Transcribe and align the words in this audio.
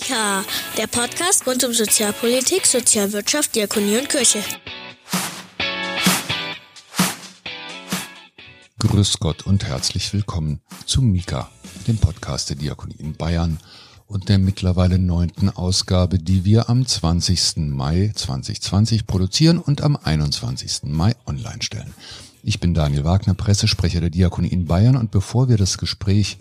Mika, 0.00 0.44
der 0.78 0.86
Podcast 0.86 1.46
rund 1.46 1.62
um 1.62 1.74
Sozialpolitik, 1.74 2.64
Sozialwirtschaft, 2.64 3.54
Diakonie 3.54 3.98
und 3.98 4.08
Kirche. 4.08 4.42
Grüß 8.78 9.18
Gott 9.18 9.46
und 9.46 9.64
herzlich 9.64 10.12
willkommen 10.14 10.60
zu 10.86 11.02
Mika, 11.02 11.50
dem 11.86 11.98
Podcast 11.98 12.48
der 12.48 12.56
Diakonie 12.56 12.96
in 12.98 13.14
Bayern 13.14 13.58
und 14.06 14.30
der 14.30 14.38
mittlerweile 14.38 14.98
neunten 14.98 15.50
Ausgabe, 15.50 16.18
die 16.18 16.46
wir 16.46 16.70
am 16.70 16.86
20. 16.86 17.68
Mai 17.68 18.10
2020 18.14 19.06
produzieren 19.06 19.58
und 19.58 19.82
am 19.82 19.96
21. 19.96 20.84
Mai 20.84 21.14
online 21.26 21.60
stellen. 21.60 21.92
Ich 22.42 22.58
bin 22.58 22.72
Daniel 22.72 23.04
Wagner, 23.04 23.34
Pressesprecher 23.34 24.00
der 24.00 24.10
Diakonie 24.10 24.48
in 24.48 24.64
Bayern 24.64 24.96
und 24.96 25.10
bevor 25.10 25.50
wir 25.50 25.58
das 25.58 25.76
Gespräch 25.76 26.38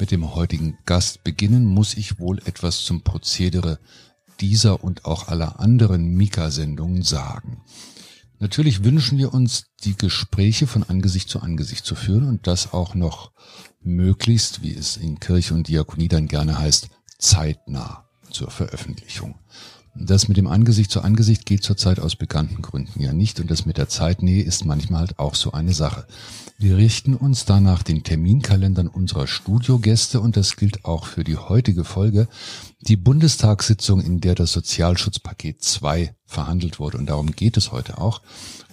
mit 0.00 0.10
dem 0.10 0.34
heutigen 0.34 0.78
Gast 0.86 1.22
beginnen, 1.24 1.64
muss 1.64 1.94
ich 1.94 2.18
wohl 2.18 2.38
etwas 2.46 2.84
zum 2.84 3.02
Prozedere 3.02 3.78
dieser 4.40 4.82
und 4.82 5.04
auch 5.04 5.28
aller 5.28 5.60
anderen 5.60 6.14
Mika-Sendungen 6.14 7.02
sagen. 7.02 7.62
Natürlich 8.38 8.84
wünschen 8.84 9.18
wir 9.18 9.34
uns, 9.34 9.66
die 9.84 9.96
Gespräche 9.96 10.66
von 10.66 10.82
Angesicht 10.82 11.28
zu 11.28 11.40
Angesicht 11.40 11.84
zu 11.84 11.94
führen 11.94 12.26
und 12.26 12.46
das 12.46 12.72
auch 12.72 12.94
noch 12.94 13.32
möglichst, 13.82 14.62
wie 14.62 14.74
es 14.74 14.96
in 14.96 15.20
Kirche 15.20 15.52
und 15.52 15.68
Diakonie 15.68 16.08
dann 16.08 16.26
gerne 16.26 16.58
heißt, 16.58 16.88
zeitnah 17.18 18.08
zur 18.30 18.50
Veröffentlichung. 18.50 19.38
Das 19.94 20.28
mit 20.28 20.36
dem 20.36 20.46
Angesicht 20.46 20.90
zu 20.90 21.00
Angesicht 21.00 21.46
geht 21.46 21.64
zurzeit 21.64 21.98
aus 21.98 22.14
bekannten 22.14 22.62
Gründen 22.62 23.02
ja 23.02 23.12
nicht 23.12 23.40
und 23.40 23.50
das 23.50 23.66
mit 23.66 23.76
der 23.76 23.88
Zeitnähe 23.88 24.42
ist 24.42 24.64
manchmal 24.64 25.00
halt 25.00 25.18
auch 25.18 25.34
so 25.34 25.52
eine 25.52 25.72
Sache. 25.72 26.06
Wir 26.58 26.76
richten 26.76 27.14
uns 27.14 27.44
da 27.44 27.60
nach 27.60 27.82
den 27.82 28.04
Terminkalendern 28.04 28.86
unserer 28.86 29.26
Studiogäste 29.26 30.20
und 30.20 30.36
das 30.36 30.56
gilt 30.56 30.84
auch 30.84 31.06
für 31.06 31.24
die 31.24 31.36
heutige 31.36 31.84
Folge. 31.84 32.28
Die 32.82 32.96
Bundestagssitzung, 32.96 34.00
in 34.00 34.20
der 34.20 34.36
das 34.36 34.52
Sozialschutzpaket 34.52 35.62
2 35.62 36.14
verhandelt 36.24 36.78
wurde 36.78 36.98
und 36.98 37.06
darum 37.06 37.32
geht 37.32 37.56
es 37.56 37.72
heute 37.72 37.98
auch 37.98 38.22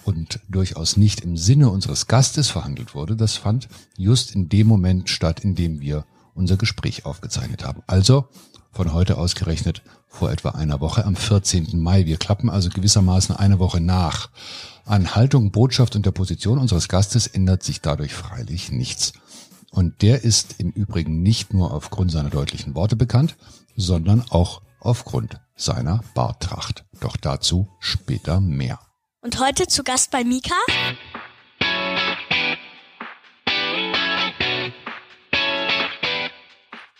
und 0.04 0.40
durchaus 0.48 0.96
nicht 0.96 1.20
im 1.20 1.36
Sinne 1.36 1.70
unseres 1.70 2.06
Gastes 2.06 2.48
verhandelt 2.48 2.94
wurde, 2.94 3.16
das 3.16 3.36
fand 3.36 3.68
just 3.96 4.34
in 4.34 4.48
dem 4.48 4.68
Moment 4.68 5.10
statt, 5.10 5.40
in 5.40 5.56
dem 5.56 5.80
wir 5.80 6.04
unser 6.34 6.56
Gespräch 6.56 7.04
aufgezeichnet 7.04 7.64
haben. 7.64 7.82
Also 7.88 8.28
von 8.70 8.92
heute 8.92 9.18
ausgerechnet 9.18 9.82
vor 10.08 10.30
etwa 10.30 10.50
einer 10.50 10.80
Woche 10.80 11.04
am 11.04 11.14
14. 11.14 11.78
Mai. 11.80 12.06
Wir 12.06 12.16
klappen 12.16 12.50
also 12.50 12.70
gewissermaßen 12.70 13.36
eine 13.36 13.58
Woche 13.58 13.80
nach. 13.80 14.30
An 14.84 15.14
Haltung, 15.14 15.52
Botschaft 15.52 15.96
und 15.96 16.06
der 16.06 16.12
Position 16.12 16.58
unseres 16.58 16.88
Gastes 16.88 17.26
ändert 17.26 17.62
sich 17.62 17.80
dadurch 17.80 18.14
freilich 18.14 18.72
nichts. 18.72 19.12
Und 19.70 20.00
der 20.02 20.24
ist 20.24 20.56
im 20.58 20.70
Übrigen 20.70 21.22
nicht 21.22 21.52
nur 21.52 21.72
aufgrund 21.72 22.10
seiner 22.10 22.30
deutlichen 22.30 22.74
Worte 22.74 22.96
bekannt, 22.96 23.36
sondern 23.76 24.24
auch 24.30 24.62
aufgrund 24.80 25.40
seiner 25.56 26.00
Bartracht. 26.14 26.84
Doch 27.00 27.16
dazu 27.16 27.68
später 27.78 28.40
mehr. 28.40 28.80
Und 29.20 29.40
heute 29.40 29.66
zu 29.66 29.82
Gast 29.84 30.10
bei 30.10 30.24
Mika? 30.24 30.54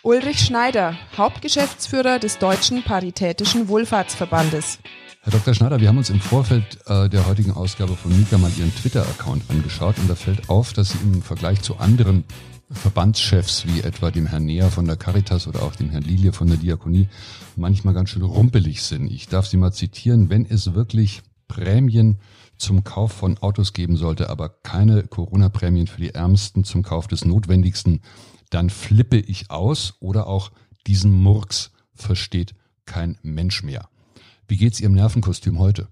Ulrich 0.01 0.39
Schneider, 0.39 0.97
Hauptgeschäftsführer 1.17 2.19
des 2.19 2.37
Deutschen 2.37 2.83
Paritätischen 2.83 3.67
Wohlfahrtsverbandes. 3.67 4.79
Herr 5.23 5.33
Dr. 5.33 5.53
Schneider, 5.53 5.81
wir 5.81 5.89
haben 5.89 5.97
uns 5.97 6.09
im 6.09 6.21
Vorfeld 6.21 6.79
äh, 6.87 7.09
der 7.09 7.27
heutigen 7.27 7.51
Ausgabe 7.51 7.97
von 7.97 8.17
Mika 8.17 8.37
mal 8.37 8.49
Ihren 8.57 8.73
Twitter-Account 8.73 9.43
angeschaut 9.49 9.97
und 9.97 10.09
da 10.09 10.15
fällt 10.15 10.47
auf, 10.47 10.71
dass 10.71 10.91
Sie 10.91 10.99
im 11.03 11.21
Vergleich 11.21 11.61
zu 11.61 11.79
anderen 11.79 12.23
Verbandschefs 12.71 13.65
wie 13.67 13.81
etwa 13.81 14.09
dem 14.09 14.25
Herrn 14.25 14.45
Neher 14.45 14.71
von 14.71 14.85
der 14.85 14.95
Caritas 14.95 15.47
oder 15.47 15.63
auch 15.63 15.75
dem 15.75 15.89
Herrn 15.89 16.03
Lilie 16.03 16.31
von 16.31 16.47
der 16.47 16.55
Diakonie 16.55 17.09
manchmal 17.57 17.93
ganz 17.93 18.11
schön 18.11 18.21
rumpelig 18.21 18.83
sind. 18.83 19.11
Ich 19.11 19.27
darf 19.27 19.47
Sie 19.47 19.57
mal 19.57 19.73
zitieren, 19.73 20.29
wenn 20.29 20.45
es 20.45 20.73
wirklich 20.75 21.23
Prämien 21.49 22.19
zum 22.59 22.83
Kauf 22.83 23.11
von 23.13 23.37
Autos 23.39 23.73
geben 23.73 23.95
sollte, 23.95 24.29
aber 24.29 24.49
keine 24.49 25.03
Corona-Prämien 25.03 25.87
für 25.87 26.01
die 26.01 26.13
Ärmsten 26.13 26.63
zum 26.63 26.83
Kauf 26.83 27.07
des 27.07 27.25
Notwendigsten, 27.25 28.01
dann 28.49 28.69
flippe 28.69 29.17
ich 29.17 29.49
aus 29.49 29.97
oder 29.99 30.27
auch 30.27 30.51
diesen 30.87 31.11
Murks 31.11 31.73
versteht 31.93 32.55
kein 32.85 33.17
Mensch 33.21 33.63
mehr. 33.63 33.89
Wie 34.47 34.57
geht's 34.57 34.81
Ihrem 34.81 34.93
Nervenkostüm 34.93 35.59
heute? 35.59 35.87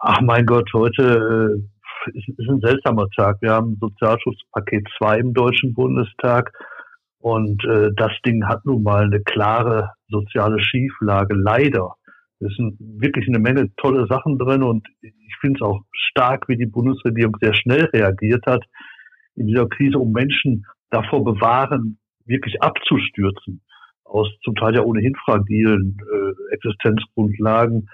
Ach 0.00 0.20
mein 0.22 0.46
Gott, 0.46 0.68
heute 0.72 1.62
äh, 2.06 2.16
ist, 2.16 2.48
ein 2.48 2.60
seltsamer 2.60 3.06
Tag. 3.14 3.36
Wir 3.42 3.52
haben 3.52 3.76
Sozialschutzpaket 3.80 4.88
2 4.98 5.18
im 5.18 5.34
Deutschen 5.34 5.74
Bundestag 5.74 6.52
und 7.18 7.62
äh, 7.64 7.90
das 7.96 8.12
Ding 8.24 8.46
hat 8.46 8.64
nun 8.64 8.82
mal 8.82 9.04
eine 9.04 9.20
klare 9.20 9.92
soziale 10.08 10.58
Schieflage, 10.62 11.34
leider. 11.34 11.94
Es 12.40 12.54
sind 12.56 12.76
wirklich 12.78 13.28
eine 13.28 13.38
Menge 13.38 13.70
tolle 13.76 14.06
Sachen 14.06 14.38
drin 14.38 14.62
und 14.62 14.86
ich 15.02 15.36
finde 15.40 15.58
es 15.58 15.62
auch 15.62 15.82
stark, 15.92 16.48
wie 16.48 16.56
die 16.56 16.66
Bundesregierung 16.66 17.36
sehr 17.40 17.54
schnell 17.54 17.84
reagiert 17.92 18.44
hat 18.46 18.64
in 19.36 19.46
dieser 19.46 19.68
Krise, 19.68 19.98
um 19.98 20.12
Menschen 20.12 20.64
davor 20.90 21.24
bewahren, 21.24 21.98
wirklich 22.24 22.62
abzustürzen 22.62 23.60
aus 24.10 24.28
zum 24.42 24.54
Teil 24.56 24.74
ja 24.74 24.82
ohnehin 24.82 25.14
fragilen 25.24 25.96
äh, 26.00 26.54
Existenzgrundlagen. 26.54 27.88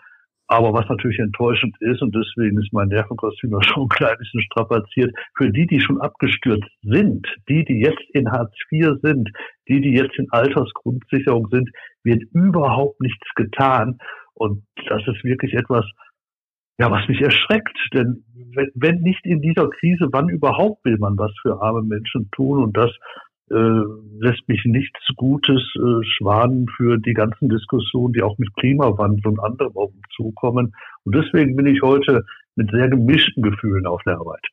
Aber 0.48 0.72
was 0.72 0.88
natürlich 0.88 1.18
enttäuschend 1.18 1.74
ist, 1.80 2.00
und 2.02 2.14
deswegen 2.14 2.58
ist 2.58 2.72
mein 2.72 2.88
Nervenkostüm 2.88 3.54
auch 3.54 3.62
schon 3.64 3.84
ein 3.84 3.88
klein 3.88 4.16
bisschen 4.18 4.42
strapaziert, 4.42 5.14
für 5.36 5.50
die, 5.50 5.66
die 5.66 5.80
schon 5.80 6.00
abgestürzt 6.00 6.70
sind, 6.82 7.26
die, 7.48 7.64
die 7.64 7.80
jetzt 7.80 8.02
in 8.12 8.30
Hartz 8.30 8.54
IV 8.70 8.94
sind, 9.02 9.28
die, 9.68 9.80
die 9.80 9.92
jetzt 9.92 10.16
in 10.18 10.30
Altersgrundsicherung 10.30 11.48
sind, 11.50 11.68
wird 12.04 12.22
überhaupt 12.32 13.00
nichts 13.00 13.26
getan. 13.34 13.98
Und 14.36 14.64
das 14.88 15.02
ist 15.06 15.24
wirklich 15.24 15.54
etwas, 15.54 15.84
ja, 16.78 16.90
was 16.90 17.08
mich 17.08 17.20
erschreckt. 17.20 17.76
Denn 17.94 18.24
wenn, 18.54 18.70
wenn 18.74 19.00
nicht 19.00 19.24
in 19.24 19.40
dieser 19.40 19.68
Krise, 19.68 20.08
wann 20.12 20.28
überhaupt 20.28 20.84
will 20.84 20.98
man 20.98 21.18
was 21.18 21.32
für 21.42 21.60
arme 21.60 21.82
Menschen 21.82 22.30
tun? 22.32 22.62
Und 22.62 22.76
das 22.76 22.90
äh, 23.50 23.54
lässt 24.18 24.46
mich 24.48 24.60
nichts 24.64 24.98
Gutes 25.16 25.62
äh, 25.76 26.04
schwanen 26.04 26.66
für 26.76 26.98
die 26.98 27.14
ganzen 27.14 27.48
Diskussionen, 27.48 28.12
die 28.12 28.22
auch 28.22 28.36
mit 28.38 28.52
Klimawandel 28.54 29.26
und 29.26 29.40
anderem 29.40 29.76
auf 29.76 29.90
uns 29.90 30.06
zukommen. 30.16 30.74
Und 31.04 31.14
deswegen 31.14 31.56
bin 31.56 31.66
ich 31.66 31.80
heute 31.82 32.24
mit 32.56 32.70
sehr 32.70 32.88
gemischten 32.88 33.42
Gefühlen 33.42 33.86
auf 33.86 34.02
der 34.04 34.18
Arbeit. 34.18 34.44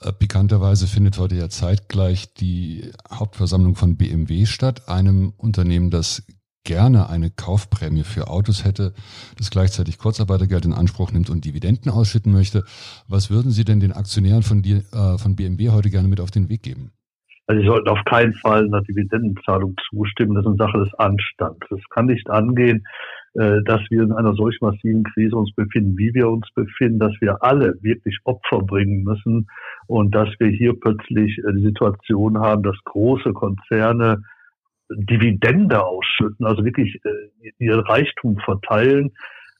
Äh, 0.00 0.12
pikanterweise 0.12 0.86
findet 0.86 1.18
heute 1.18 1.36
ja 1.36 1.48
zeitgleich 1.48 2.34
die 2.34 2.90
Hauptversammlung 3.10 3.76
von 3.76 3.96
BMW 3.96 4.44
statt, 4.44 4.88
einem 4.88 5.32
Unternehmen, 5.38 5.90
das 5.90 6.26
gerne 6.66 7.08
eine 7.08 7.30
Kaufprämie 7.30 8.02
für 8.02 8.28
Autos 8.28 8.64
hätte, 8.64 8.92
das 9.38 9.50
gleichzeitig 9.50 9.96
Kurzarbeitergeld 9.96 10.66
in 10.66 10.74
Anspruch 10.74 11.12
nimmt 11.12 11.30
und 11.30 11.44
Dividenden 11.44 11.90
ausschütten 11.90 12.32
möchte. 12.32 12.64
Was 13.08 13.30
würden 13.30 13.50
Sie 13.50 13.64
denn 13.64 13.80
den 13.80 13.92
Aktionären 13.92 14.42
von, 14.42 14.60
die, 14.62 14.82
äh, 14.92 15.16
von 15.16 15.36
BMW 15.36 15.70
heute 15.70 15.88
gerne 15.88 16.08
mit 16.08 16.20
auf 16.20 16.30
den 16.30 16.50
Weg 16.50 16.62
geben? 16.62 16.90
Also 17.48 17.62
sie 17.62 17.68
sollten 17.68 17.88
auf 17.88 18.04
keinen 18.04 18.34
Fall 18.34 18.64
einer 18.64 18.82
Dividendenzahlung 18.82 19.76
zustimmen. 19.88 20.34
Das 20.34 20.42
ist 20.42 20.48
eine 20.48 20.56
Sache 20.56 20.78
des 20.78 20.94
Anstands. 20.94 21.64
Es 21.70 21.88
kann 21.90 22.06
nicht 22.06 22.28
angehen, 22.28 22.84
äh, 23.34 23.62
dass 23.64 23.80
wir 23.88 24.02
in 24.02 24.12
einer 24.12 24.34
solch 24.34 24.58
massiven 24.60 25.04
Krise 25.04 25.36
uns 25.36 25.54
befinden, 25.54 25.96
wie 25.96 26.12
wir 26.12 26.28
uns 26.28 26.48
befinden, 26.56 26.98
dass 26.98 27.12
wir 27.20 27.42
alle 27.44 27.74
wirklich 27.82 28.18
Opfer 28.24 28.58
bringen 28.62 29.04
müssen 29.04 29.46
und 29.86 30.12
dass 30.12 30.28
wir 30.40 30.48
hier 30.48 30.74
plötzlich 30.80 31.38
äh, 31.38 31.52
die 31.54 31.62
Situation 31.62 32.38
haben, 32.38 32.64
dass 32.64 32.76
große 32.84 33.32
Konzerne 33.32 34.22
Dividende 34.90 35.84
ausschütten, 35.84 36.46
also 36.46 36.64
wirklich 36.64 37.00
äh, 37.04 37.50
ihr 37.58 37.78
Reichtum 37.78 38.38
verteilen, 38.38 39.12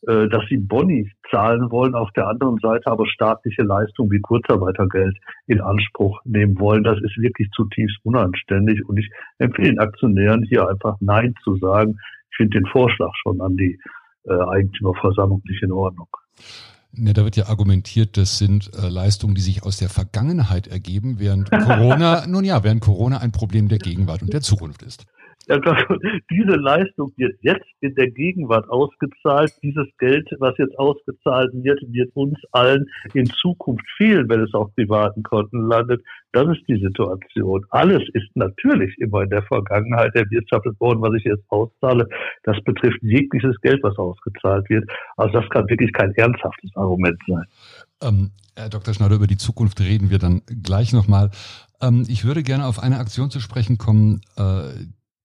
äh, 0.07 0.29
dass 0.29 0.45
sie 0.49 0.59
Boni 0.59 1.11
zahlen 1.31 1.71
wollen, 1.71 1.95
auf 1.95 2.11
der 2.13 2.29
anderen 2.29 2.59
Seite 2.59 2.91
aber 2.91 3.07
staatliche 3.07 3.63
Leistungen 3.63 4.11
wie 4.11 4.21
Kurzarbeitergeld 4.21 5.17
in 5.47 5.61
Anspruch 5.61 6.21
nehmen 6.25 6.59
wollen. 6.61 6.85
Das 6.85 6.99
ist 6.99 7.17
wirklich 7.19 7.51
zutiefst 7.51 7.99
unanständig 8.05 8.87
und 8.89 8.99
ich 8.99 9.11
empfehle 9.39 9.71
den 9.71 9.79
Aktionären 9.81 10.45
hier 10.45 10.69
einfach 10.69 10.97
Nein 11.01 11.35
zu 11.43 11.57
sagen. 11.57 11.97
Ich 12.31 12.37
finde 12.37 12.59
den 12.61 12.67
Vorschlag 12.67 13.11
schon 13.23 13.41
an 13.41 13.57
die 13.57 13.79
äh, 14.25 14.33
Eigentümerversammlung 14.33 15.43
nicht 15.49 15.63
in 15.63 15.73
Ordnung. 15.73 16.09
Ja, 16.99 17.13
da 17.13 17.25
wird 17.25 17.37
ja 17.37 17.49
argumentiert, 17.49 18.17
das 18.17 18.39
sind 18.39 18.71
äh, 18.75 18.89
Leistungen, 18.89 19.35
die 19.35 19.43
sich 19.43 19.63
aus 19.63 19.77
der 19.77 19.89
Vergangenheit 19.89 20.67
ergeben, 20.67 21.19
während 21.19 21.51
Corona, 21.51 22.27
nun 22.27 22.45
ja, 22.45 22.65
während 22.65 22.81
Corona 22.81 23.19
ein 23.19 23.33
Problem 23.33 23.69
der 23.69 23.79
Gegenwart 23.79 24.23
und 24.23 24.33
der 24.33 24.41
Zukunft 24.41 24.83
ist. 24.83 25.05
Diese 25.49 26.57
Leistung 26.57 27.13
wird 27.17 27.37
jetzt 27.41 27.67
in 27.81 27.95
der 27.95 28.11
Gegenwart 28.11 28.69
ausgezahlt. 28.69 29.53
Dieses 29.63 29.87
Geld, 29.99 30.29
was 30.41 30.59
jetzt 30.59 30.77
ausgezahlt 30.79 31.53
wird, 31.53 31.81
wird 31.89 32.11
uns 32.15 32.39
allen 32.53 32.87
in 33.15 33.27
Zukunft 33.27 33.87
fehlen, 33.97 34.29
wenn 34.29 34.41
es 34.41 34.53
auf 34.55 34.75
privaten 34.75 35.23
Konten 35.23 35.69
landet. 35.69 36.03
Das 36.33 36.49
ist 36.49 36.63
die 36.69 36.81
Situation. 36.81 37.65
Alles 37.71 38.03
ist 38.15 38.29
natürlich 38.35 38.97
immer 38.99 39.23
in 39.23 39.31
der 39.31 39.43
Vergangenheit 39.43 40.15
erwirtschaftet 40.15 40.79
worden, 40.81 41.01
was 41.01 41.15
ich 41.15 41.25
jetzt 41.25 41.45
auszahle. 41.49 42.09
Das 42.43 42.57
betrifft 42.65 42.99
jegliches 43.03 43.57
Geld, 43.63 43.83
was 43.83 43.97
ausgezahlt 43.97 44.69
wird. 44.69 44.91
Also 45.17 45.41
das 45.41 45.49
kann 45.51 45.69
wirklich 45.69 45.93
kein 45.93 46.13
ernsthaftes 46.15 46.75
Argument 46.75 47.19
sein. 47.29 47.45
Ähm, 48.03 48.31
Herr 48.57 48.69
Dr. 48.69 48.95
Schneider, 48.95 49.15
über 49.15 49.27
die 49.27 49.37
Zukunft 49.37 49.81
reden 49.81 50.11
wir 50.11 50.19
dann 50.19 50.43
gleich 50.63 50.93
nochmal. 50.93 51.31
Ähm, 51.81 52.05
ich 52.09 52.25
würde 52.25 52.43
gerne 52.43 52.67
auf 52.67 52.79
eine 52.79 52.99
Aktion 52.99 53.31
zu 53.31 53.41
sprechen 53.41 53.79
kommen, 53.79 54.21
äh, 54.37 54.73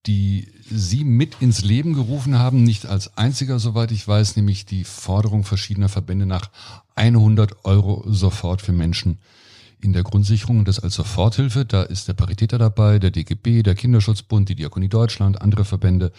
die 0.06 0.48
Sie 0.68 1.04
mit 1.04 1.36
ins 1.40 1.62
Leben 1.62 1.94
gerufen 1.94 2.38
haben, 2.38 2.62
nicht 2.64 2.86
als 2.86 3.16
einziger, 3.16 3.58
soweit 3.58 3.92
ich 3.92 4.06
weiß, 4.06 4.36
nämlich 4.36 4.66
die 4.66 4.84
Forderung 4.84 5.44
verschiedener 5.44 5.88
Verbände 5.88 6.26
nach 6.26 6.50
100 6.94 7.64
Euro 7.64 8.04
sofort 8.06 8.62
für 8.62 8.72
Menschen 8.72 9.18
in 9.80 9.92
der 9.92 10.02
Grundsicherung 10.02 10.60
und 10.60 10.68
das 10.68 10.80
als 10.80 10.94
Soforthilfe. 10.94 11.64
Da 11.64 11.82
ist 11.82 12.08
der 12.08 12.14
Paritäter 12.14 12.58
dabei, 12.58 12.98
der 12.98 13.10
DGB, 13.10 13.62
der 13.62 13.74
Kinderschutzbund, 13.74 14.48
die 14.48 14.54
Diakonie 14.54 14.88
Deutschland, 14.88 15.40
andere 15.40 15.64
Verbände. 15.64 16.12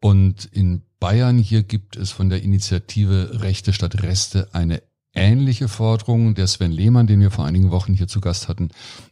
Und 0.00 0.46
in 0.46 0.82
Bayern 1.00 1.38
hier 1.38 1.62
gibt 1.62 1.96
es 1.96 2.10
von 2.10 2.28
der 2.28 2.42
Initiative 2.42 3.42
Rechte 3.42 3.72
statt 3.72 4.02
Reste 4.02 4.48
eine 4.52 4.82
ähnliche 5.14 5.68
Forderung. 5.68 6.34
Der 6.34 6.46
Sven 6.46 6.72
Lehmann, 6.72 7.06
den 7.06 7.20
wir 7.20 7.30
vor 7.30 7.44
einigen 7.44 7.70
Wochen 7.70 7.94
hier 7.94 8.08
zu 8.08 8.20
Gast 8.20 8.48
hatten, 8.48 8.70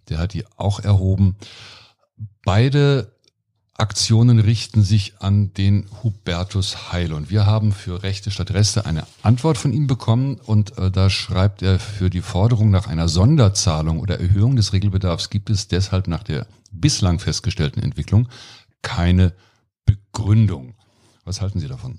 der 0.08 0.18
hat 0.18 0.34
die 0.34 0.44
auch 0.56 0.80
erhoben. 0.80 1.36
Beide 2.44 3.12
Aktionen 3.80 4.38
richten 4.40 4.82
sich 4.82 5.14
an 5.20 5.52
den 5.54 5.86
Hubertus 6.02 6.92
Heil. 6.92 7.14
Und 7.14 7.30
wir 7.30 7.46
haben 7.46 7.72
für 7.72 8.02
Rechte 8.02 8.30
statt 8.30 8.52
Reste 8.52 8.84
eine 8.84 9.04
Antwort 9.22 9.56
von 9.56 9.72
ihm 9.72 9.86
bekommen. 9.86 10.38
Und 10.46 10.76
äh, 10.78 10.90
da 10.90 11.08
schreibt 11.08 11.62
er, 11.62 11.78
für 11.78 12.10
die 12.10 12.20
Forderung 12.20 12.70
nach 12.70 12.88
einer 12.88 13.08
Sonderzahlung 13.08 13.98
oder 14.00 14.20
Erhöhung 14.20 14.54
des 14.54 14.74
Regelbedarfs 14.74 15.30
gibt 15.30 15.48
es 15.48 15.66
deshalb 15.66 16.08
nach 16.08 16.22
der 16.22 16.46
bislang 16.70 17.18
festgestellten 17.18 17.82
Entwicklung 17.82 18.28
keine 18.82 19.32
Begründung. 19.86 20.74
Was 21.24 21.40
halten 21.40 21.58
Sie 21.58 21.68
davon? 21.68 21.98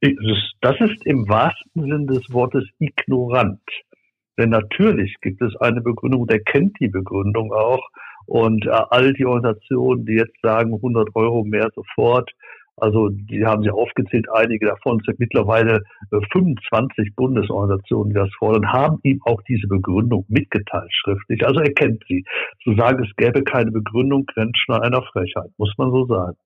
Das 0.00 0.76
ist 0.80 1.06
im 1.06 1.28
wahrsten 1.28 1.82
Sinn 1.82 2.06
des 2.06 2.22
Wortes 2.30 2.64
ignorant. 2.78 3.60
Denn 4.38 4.50
natürlich 4.50 5.16
gibt 5.20 5.42
es 5.42 5.54
eine 5.56 5.80
Begründung, 5.80 6.26
der 6.26 6.40
kennt 6.40 6.78
die 6.80 6.88
Begründung 6.88 7.52
auch. 7.52 7.82
Und 8.26 8.66
äh, 8.66 8.70
all 8.70 9.12
die 9.12 9.26
Organisationen, 9.26 10.06
die 10.06 10.14
jetzt 10.14 10.36
sagen 10.42 10.74
100 10.74 11.14
Euro 11.14 11.44
mehr 11.44 11.70
sofort, 11.74 12.30
also 12.80 13.10
die 13.10 13.44
haben 13.44 13.62
sie 13.62 13.70
aufgezählt, 13.70 14.26
einige 14.32 14.66
davon 14.66 15.00
sind 15.04 15.20
mittlerweile 15.20 15.82
äh, 16.10 16.20
25 16.32 17.14
Bundesorganisationen, 17.14 18.10
die 18.10 18.18
das 18.18 18.30
fordern, 18.38 18.72
haben 18.72 18.98
ihm 19.02 19.20
auch 19.24 19.42
diese 19.42 19.68
Begründung 19.68 20.24
mitgeteilt 20.28 20.90
schriftlich. 20.90 21.46
Also 21.46 21.60
er 21.60 21.72
kennt 21.74 22.02
sie. 22.08 22.24
Zu 22.64 22.74
sagen, 22.76 23.04
es 23.04 23.14
gäbe 23.16 23.42
keine 23.42 23.70
Begründung, 23.70 24.24
grenzt 24.26 24.58
schon 24.64 24.76
einer 24.76 25.02
Frechheit, 25.02 25.50
muss 25.58 25.74
man 25.76 25.90
so 25.90 26.06
sagen. 26.06 26.36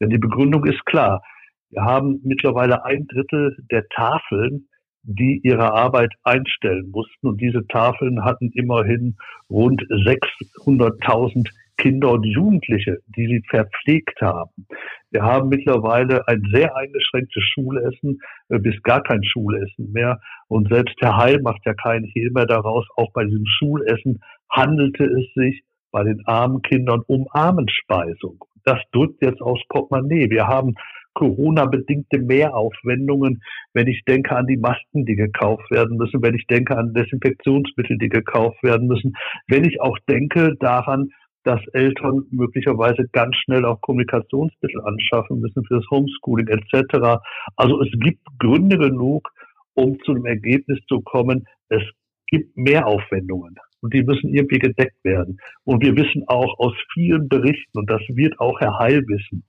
Denn 0.00 0.10
die 0.10 0.18
Begründung 0.18 0.64
ist 0.64 0.84
klar. 0.84 1.22
Wir 1.70 1.82
haben 1.82 2.20
mittlerweile 2.24 2.84
ein 2.84 3.06
Drittel 3.06 3.56
der 3.70 3.86
Tafeln 3.88 4.68
die 5.04 5.40
ihre 5.42 5.72
Arbeit 5.72 6.12
einstellen 6.24 6.90
mussten. 6.90 7.28
Und 7.28 7.40
diese 7.40 7.66
Tafeln 7.66 8.24
hatten 8.24 8.50
immerhin 8.54 9.16
rund 9.50 9.82
600.000 9.82 11.48
Kinder 11.76 12.12
und 12.12 12.24
Jugendliche, 12.24 12.98
die 13.16 13.26
sie 13.26 13.42
verpflegt 13.48 14.20
haben. 14.20 14.66
Wir 15.10 15.22
haben 15.22 15.48
mittlerweile 15.48 16.26
ein 16.28 16.42
sehr 16.52 16.76
eingeschränktes 16.76 17.42
Schulessen, 17.52 18.20
äh, 18.48 18.58
bis 18.58 18.80
gar 18.82 19.02
kein 19.02 19.24
Schulessen 19.24 19.92
mehr. 19.92 20.20
Und 20.48 20.68
selbst 20.72 20.94
Herr 21.00 21.16
Heil 21.16 21.40
macht 21.42 21.62
ja 21.64 21.74
keinen 21.74 22.04
Hehl 22.04 22.30
mehr 22.32 22.46
daraus. 22.46 22.86
Auch 22.96 23.12
bei 23.12 23.24
diesem 23.24 23.46
Schulessen 23.46 24.20
handelte 24.50 25.04
es 25.04 25.26
sich 25.34 25.62
bei 25.90 26.04
den 26.04 26.24
armen 26.26 26.62
Kindern 26.62 27.02
um 27.06 27.26
Armenspeisung. 27.30 28.44
Das 28.64 28.78
drückt 28.92 29.22
jetzt 29.22 29.40
aufs 29.40 29.62
Portemonnaie. 29.68 30.30
Wir 30.30 30.46
haben 30.46 30.74
Corona-bedingte 31.14 32.18
Mehraufwendungen, 32.18 33.42
wenn 33.72 33.86
ich 33.86 34.04
denke 34.04 34.36
an 34.36 34.46
die 34.46 34.56
Masken, 34.56 35.06
die 35.06 35.16
gekauft 35.16 35.70
werden 35.70 35.96
müssen, 35.96 36.22
wenn 36.22 36.34
ich 36.34 36.46
denke 36.46 36.76
an 36.76 36.92
Desinfektionsmittel, 36.92 37.98
die 37.98 38.08
gekauft 38.08 38.62
werden 38.62 38.88
müssen, 38.88 39.14
wenn 39.48 39.64
ich 39.64 39.80
auch 39.80 39.98
denke 40.08 40.56
daran, 40.60 41.10
dass 41.44 41.60
Eltern 41.72 42.24
möglicherweise 42.30 43.06
ganz 43.12 43.36
schnell 43.36 43.64
auch 43.64 43.80
Kommunikationsmittel 43.82 44.80
anschaffen 44.82 45.40
müssen 45.40 45.64
für 45.66 45.76
das 45.76 45.90
Homeschooling 45.90 46.48
etc. 46.48 47.20
Also 47.56 47.82
es 47.82 47.90
gibt 48.00 48.20
Gründe 48.38 48.78
genug, 48.78 49.30
um 49.74 49.98
zu 50.04 50.14
dem 50.14 50.24
Ergebnis 50.24 50.78
zu 50.88 51.00
kommen, 51.02 51.44
es 51.68 51.82
gibt 52.28 52.56
Mehraufwendungen 52.56 53.56
und 53.82 53.92
die 53.92 54.02
müssen 54.02 54.34
irgendwie 54.34 54.58
gedeckt 54.58 55.04
werden. 55.04 55.38
Und 55.64 55.84
wir 55.84 55.94
wissen 55.96 56.24
auch 56.26 56.58
aus 56.58 56.74
vielen 56.94 57.28
Berichten, 57.28 57.78
und 57.78 57.90
das 57.90 58.00
wird 58.08 58.40
auch 58.40 58.58
Herr 58.60 58.78
Heil 58.78 59.02
wissen, 59.06 59.44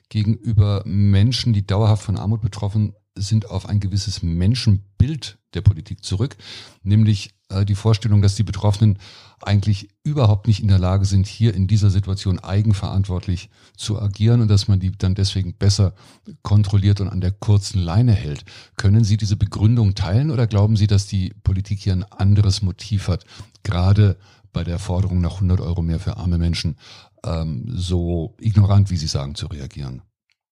gegenüber 0.09 0.83
Menschen, 0.85 1.53
die 1.53 1.65
dauerhaft 1.65 2.03
von 2.03 2.17
Armut 2.17 2.41
betroffen 2.41 2.93
sind, 3.15 3.49
auf 3.49 3.67
ein 3.67 3.79
gewisses 3.79 4.23
Menschenbild 4.23 5.37
der 5.53 5.61
Politik 5.61 6.03
zurück, 6.03 6.35
nämlich 6.81 7.35
äh, 7.49 7.65
die 7.65 7.75
Vorstellung, 7.75 8.21
dass 8.21 8.35
die 8.35 8.43
Betroffenen 8.43 8.97
eigentlich 9.41 9.89
überhaupt 10.03 10.47
nicht 10.47 10.61
in 10.61 10.67
der 10.67 10.79
Lage 10.79 11.05
sind, 11.05 11.27
hier 11.27 11.53
in 11.53 11.67
dieser 11.67 11.89
Situation 11.89 12.39
eigenverantwortlich 12.39 13.49
zu 13.77 14.01
agieren 14.01 14.41
und 14.41 14.47
dass 14.47 14.67
man 14.67 14.79
die 14.79 14.91
dann 14.91 15.15
deswegen 15.15 15.53
besser 15.53 15.93
kontrolliert 16.41 17.01
und 17.01 17.09
an 17.09 17.21
der 17.21 17.31
kurzen 17.31 17.79
Leine 17.79 18.13
hält. 18.13 18.45
Können 18.77 19.03
Sie 19.03 19.17
diese 19.17 19.35
Begründung 19.35 19.95
teilen 19.95 20.31
oder 20.31 20.47
glauben 20.47 20.75
Sie, 20.77 20.87
dass 20.87 21.07
die 21.07 21.33
Politik 21.43 21.79
hier 21.81 21.93
ein 21.93 22.03
anderes 22.03 22.61
Motiv 22.61 23.07
hat, 23.07 23.25
gerade 23.63 24.17
bei 24.53 24.63
der 24.63 24.79
Forderung 24.79 25.19
nach 25.19 25.35
100 25.35 25.59
Euro 25.61 25.81
mehr 25.81 25.99
für 25.99 26.17
arme 26.17 26.37
Menschen 26.37 26.77
ähm, 27.25 27.65
so 27.67 28.35
ignorant, 28.39 28.89
wie 28.89 28.97
Sie 28.97 29.07
sagen, 29.07 29.35
zu 29.35 29.47
reagieren? 29.47 30.01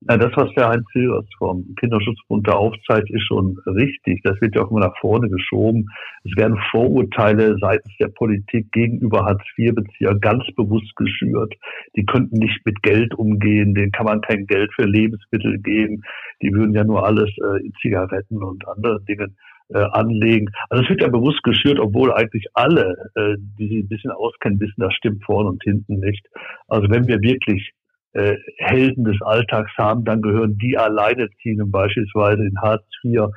Ja, 0.09 0.17
das, 0.17 0.31
was 0.35 0.51
der 0.55 0.69
Heinz 0.69 0.83
Silvers 0.93 1.27
vom 1.37 1.75
Kinderschutzbund 1.79 2.47
da 2.47 2.53
aufzeigt, 2.53 3.11
ist 3.11 3.23
schon 3.27 3.55
richtig. 3.67 4.19
Das 4.23 4.39
wird 4.41 4.55
ja 4.55 4.63
auch 4.63 4.71
immer 4.71 4.79
nach 4.79 4.97
vorne 4.99 5.29
geschoben. 5.29 5.85
Es 6.23 6.35
werden 6.35 6.57
Vorurteile 6.71 7.55
seitens 7.61 7.93
der 7.99 8.07
Politik 8.07 8.71
gegenüber 8.71 9.25
Hartz-IV-Bezieher 9.25 10.15
ganz 10.15 10.43
bewusst 10.55 10.95
geschürt. 10.95 11.53
Die 11.95 12.03
könnten 12.03 12.39
nicht 12.39 12.65
mit 12.65 12.81
Geld 12.81 13.13
umgehen, 13.13 13.75
denen 13.75 13.91
kann 13.91 14.07
man 14.07 14.21
kein 14.21 14.47
Geld 14.47 14.73
für 14.73 14.85
Lebensmittel 14.85 15.59
geben. 15.59 16.01
Die 16.41 16.51
würden 16.51 16.73
ja 16.73 16.83
nur 16.83 17.05
alles 17.05 17.29
äh, 17.37 17.63
in 17.63 17.73
Zigaretten 17.79 18.41
und 18.41 18.67
andere 18.67 19.03
Dingen 19.03 19.37
äh, 19.69 19.83
anlegen. 19.91 20.47
Also 20.69 20.83
es 20.83 20.89
wird 20.89 21.03
ja 21.03 21.09
bewusst 21.09 21.43
geschürt, 21.43 21.79
obwohl 21.79 22.11
eigentlich 22.11 22.47
alle, 22.55 22.95
äh, 23.13 23.35
die 23.37 23.67
sich 23.67 23.83
ein 23.83 23.87
bisschen 23.87 24.11
auskennen, 24.11 24.59
wissen, 24.59 24.81
das 24.81 24.95
stimmt 24.95 25.23
vorne 25.23 25.49
und 25.49 25.63
hinten 25.63 25.99
nicht. 25.99 26.25
Also 26.67 26.89
wenn 26.89 27.07
wir 27.07 27.21
wirklich 27.21 27.71
äh, 28.13 28.35
Helden 28.57 29.03
des 29.03 29.21
Alltags 29.21 29.71
haben, 29.77 30.03
dann 30.03 30.21
gehören 30.21 30.57
die 30.57 30.77
Alleinerziehenden 30.77 31.71
beispielsweise 31.71 32.45
in 32.45 32.59
Hartz 32.61 32.83
IV, 33.03 33.27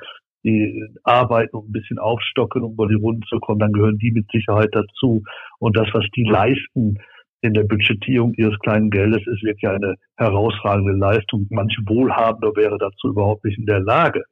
die 0.45 0.85
arbeiten 1.05 1.57
und 1.57 1.69
ein 1.69 1.73
bisschen 1.73 1.99
aufstocken, 1.99 2.63
um 2.63 2.73
über 2.73 2.87
die 2.87 2.95
Runden 2.95 3.23
zu 3.29 3.39
kommen, 3.41 3.61
dann 3.61 3.73
gehören 3.73 3.99
die 3.99 4.11
mit 4.11 4.31
Sicherheit 4.31 4.71
dazu. 4.73 5.23
Und 5.59 5.77
das, 5.77 5.89
was 5.93 6.05
die 6.15 6.25
leisten 6.25 6.99
in 7.41 7.55
der 7.55 7.65
Budgetierung 7.65 8.35
ihres 8.35 8.59
kleinen 8.59 8.91
Geldes, 8.91 9.27
ist 9.27 9.43
wirklich 9.43 9.69
eine 9.69 9.97
herausragende 10.17 10.93
Leistung. 10.93 11.47
Manch 11.51 11.77
Wohlhabender 11.87 12.55
wäre 12.57 12.77
dazu 12.79 13.09
überhaupt 13.09 13.45
nicht 13.45 13.59
in 13.59 13.67
der 13.67 13.81
Lage. 13.81 14.23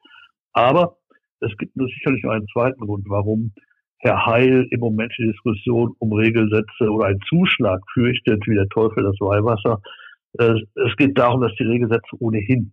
Aber 0.52 0.96
es 1.40 1.56
gibt 1.56 1.76
nur 1.76 1.88
sicherlich 1.88 2.24
einen 2.28 2.46
zweiten 2.52 2.80
Grund, 2.80 3.04
warum 3.08 3.52
Herr 3.98 4.26
Heil 4.26 4.66
im 4.70 4.80
Moment 4.80 5.12
die 5.16 5.26
Diskussion 5.26 5.94
um 5.98 6.12
Regelsätze 6.12 6.90
oder 6.90 7.06
einen 7.06 7.20
Zuschlag 7.28 7.80
fürchtet, 7.92 8.46
wie 8.46 8.54
der 8.54 8.68
Teufel 8.68 9.04
das 9.04 9.16
Weihwasser. 9.20 9.80
Äh, 10.38 10.54
es 10.86 10.96
geht 10.96 11.18
darum, 11.18 11.40
dass 11.40 11.54
die 11.58 11.64
Regelsätze 11.64 12.16
ohnehin 12.18 12.72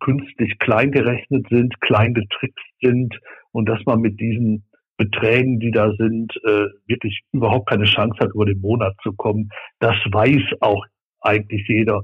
künstlich 0.00 0.58
klein 0.58 0.92
gerechnet 0.92 1.46
sind, 1.50 1.80
klein 1.80 2.14
getrickst 2.14 2.64
sind 2.80 3.18
und 3.52 3.68
dass 3.68 3.84
man 3.84 4.00
mit 4.00 4.18
diesen 4.18 4.64
Beträgen, 4.96 5.58
die 5.58 5.72
da 5.72 5.92
sind, 5.98 6.32
äh, 6.44 6.66
wirklich 6.86 7.22
überhaupt 7.32 7.68
keine 7.68 7.84
Chance 7.84 8.16
hat, 8.20 8.32
über 8.34 8.46
den 8.46 8.60
Monat 8.60 8.94
zu 9.02 9.12
kommen. 9.12 9.50
Das 9.80 9.96
weiß 10.10 10.42
auch 10.60 10.84
eigentlich 11.20 11.66
jeder 11.68 12.02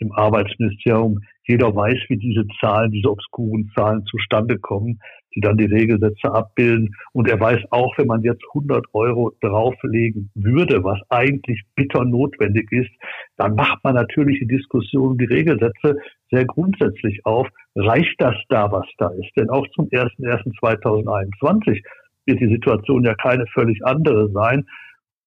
im 0.00 0.12
Arbeitsministerium. 0.12 1.20
Jeder 1.46 1.74
weiß, 1.74 1.98
wie 2.08 2.16
diese 2.16 2.46
Zahlen, 2.60 2.90
diese 2.90 3.10
obskuren 3.10 3.70
Zahlen 3.74 4.04
zustande 4.06 4.58
kommen, 4.58 5.00
die 5.34 5.40
dann 5.40 5.56
die 5.56 5.66
Regelsätze 5.66 6.32
abbilden. 6.32 6.94
Und 7.12 7.28
er 7.28 7.38
weiß 7.38 7.60
auch, 7.70 7.96
wenn 7.98 8.06
man 8.06 8.22
jetzt 8.22 8.42
100 8.54 8.86
Euro 8.92 9.32
drauflegen 9.40 10.30
würde, 10.34 10.82
was 10.82 10.98
eigentlich 11.08 11.62
bitter 11.76 12.04
notwendig 12.04 12.70
ist, 12.72 12.90
dann 13.36 13.54
macht 13.54 13.82
man 13.84 13.94
natürlich 13.94 14.40
die 14.40 14.48
Diskussion 14.48 15.12
um 15.12 15.18
die 15.18 15.26
Regelsätze 15.26 15.96
sehr 16.30 16.44
grundsätzlich 16.46 17.24
auf. 17.24 17.48
Reicht 17.76 18.14
das 18.18 18.36
da, 18.48 18.70
was 18.72 18.86
da 18.98 19.08
ist? 19.08 19.30
Denn 19.36 19.50
auch 19.50 19.66
zum 19.74 19.86
01.01.2021 19.88 21.82
wird 22.26 22.40
die 22.40 22.52
Situation 22.52 23.04
ja 23.04 23.14
keine 23.14 23.46
völlig 23.48 23.84
andere 23.84 24.30
sein. 24.30 24.66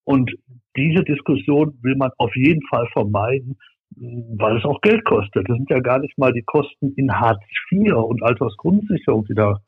Und 0.04 0.30
diese 0.76 1.02
Diskussion 1.04 1.78
will 1.82 1.96
man 1.96 2.10
auf 2.18 2.34
jeden 2.34 2.62
Fall 2.68 2.86
vermeiden, 2.92 3.56
weil 3.96 4.56
es 4.56 4.64
auch 4.64 4.80
Geld 4.80 5.04
kostet. 5.04 5.48
Das 5.48 5.56
sind 5.56 5.70
ja 5.70 5.80
gar 5.80 5.98
nicht 5.98 6.16
mal 6.18 6.32
die 6.32 6.42
Kosten 6.42 6.92
in 6.96 7.12
Hartz 7.12 7.42
IV 7.70 7.94
und 7.94 8.22
Altersgrundsicherung, 8.22 9.24
die 9.26 9.34
da 9.34 9.58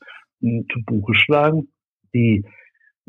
hm, 0.41 0.67
zu 0.73 0.83
Buche 0.85 1.15
schlagen. 1.15 1.69
Die 2.15 2.45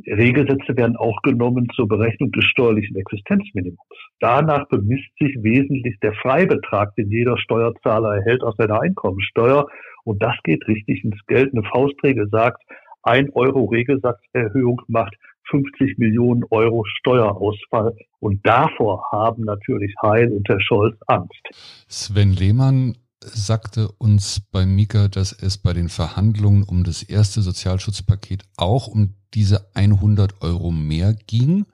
Regelsätze 0.06 0.78
werden 0.78 0.96
auch 0.96 1.22
genommen 1.24 1.68
zur 1.76 1.88
Berechnung 1.88 2.32
des 2.32 2.46
steuerlichen 2.46 2.96
Existenzminimums. 2.98 3.80
Danach 4.20 4.68
bemisst 4.68 5.10
sich 5.20 5.36
wesentlich 5.42 5.98
der 6.02 6.14
Freibetrag, 6.14 6.96
den 6.96 7.10
jeder 7.10 7.38
Steuerzahler 7.38 8.18
erhält 8.18 8.44
aus 8.44 8.56
seiner 8.58 8.82
Einkommensteuer. 8.82 9.68
Und 10.04 10.22
das 10.22 10.36
geht 10.44 10.68
richtig 10.68 11.04
ins 11.04 11.20
Geld. 11.26 11.52
Eine 11.52 11.64
Faustregel 11.64 12.30
sagt, 12.30 12.62
ein 13.02 13.30
Euro 13.32 13.66
Regelsatzerhöhung 13.66 14.82
macht 14.88 15.16
50 15.50 15.98
Millionen 15.98 16.44
Euro 16.50 16.84
Steuerausfall. 17.00 17.96
Und 18.20 18.46
davor 18.46 19.04
haben 19.12 19.44
natürlich 19.44 19.94
Heil 20.02 20.32
und 20.32 20.48
Herr 20.48 20.62
Scholz 20.62 20.98
Angst. 21.08 21.42
Sven 21.88 22.34
Lehmann 22.34 22.96
sagte 23.22 23.90
uns 23.98 24.42
bei 24.52 24.66
Mika, 24.66 25.08
dass 25.08 25.32
es 25.32 25.58
bei 25.58 25.74
den 25.74 25.90
Verhandlungen 25.90 26.64
um 26.64 26.84
das 26.84 27.04
erste 27.04 27.42
Sozialschutzpaket 27.42 28.44
auch 28.58 28.88
um 28.88 29.14
diese 29.34 29.68
100 29.76 30.42
Euro 30.42 30.72
mehr 30.72 31.14
ging. 31.28 31.66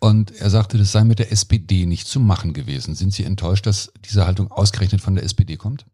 Und 0.00 0.32
er 0.40 0.50
sagte, 0.50 0.78
das 0.78 0.90
sei 0.90 1.04
mit 1.04 1.20
der 1.20 1.30
SPD 1.30 1.86
nicht 1.86 2.08
zu 2.08 2.18
machen 2.18 2.54
gewesen. 2.54 2.94
Sind 2.94 3.12
Sie 3.12 3.24
enttäuscht, 3.24 3.66
dass 3.66 3.92
diese 4.04 4.26
Haltung 4.26 4.50
ausgerechnet 4.50 5.00
von 5.00 5.14
der 5.14 5.22
SPD 5.22 5.56
kommt? 5.56 5.86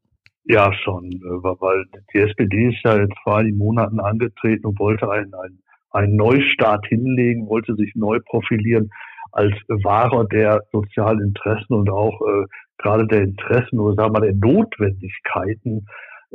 Ja, 0.45 0.73
schon, 0.73 1.13
äh, 1.13 1.43
weil 1.61 1.85
die 2.15 2.21
SPD 2.21 2.71
ist 2.71 2.83
ja 2.83 2.99
jetzt 2.99 3.19
vor 3.23 3.37
einigen 3.37 3.59
Monaten 3.59 4.01
angetreten 4.01 4.65
und 4.65 4.79
wollte 4.79 5.11
einen, 5.11 5.35
einen, 5.35 5.61
einen 5.91 6.17
Neustart 6.17 6.87
hinlegen, 6.87 7.49
wollte 7.49 7.75
sich 7.75 7.93
neu 7.95 8.19
profilieren 8.25 8.91
als 9.33 9.55
Wahrer 9.69 10.25
der 10.27 10.63
sozialen 10.73 11.21
Interessen 11.21 11.75
und 11.75 11.91
auch 11.91 12.21
äh, 12.23 12.47
gerade 12.79 13.07
der 13.07 13.23
Interessen 13.23 13.79
oder 13.79 13.95
sagen 13.95 14.15
wir 14.15 14.21
mal 14.21 14.27
der 14.27 14.35
Notwendigkeiten, 14.35 15.87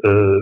äh, 0.04 0.38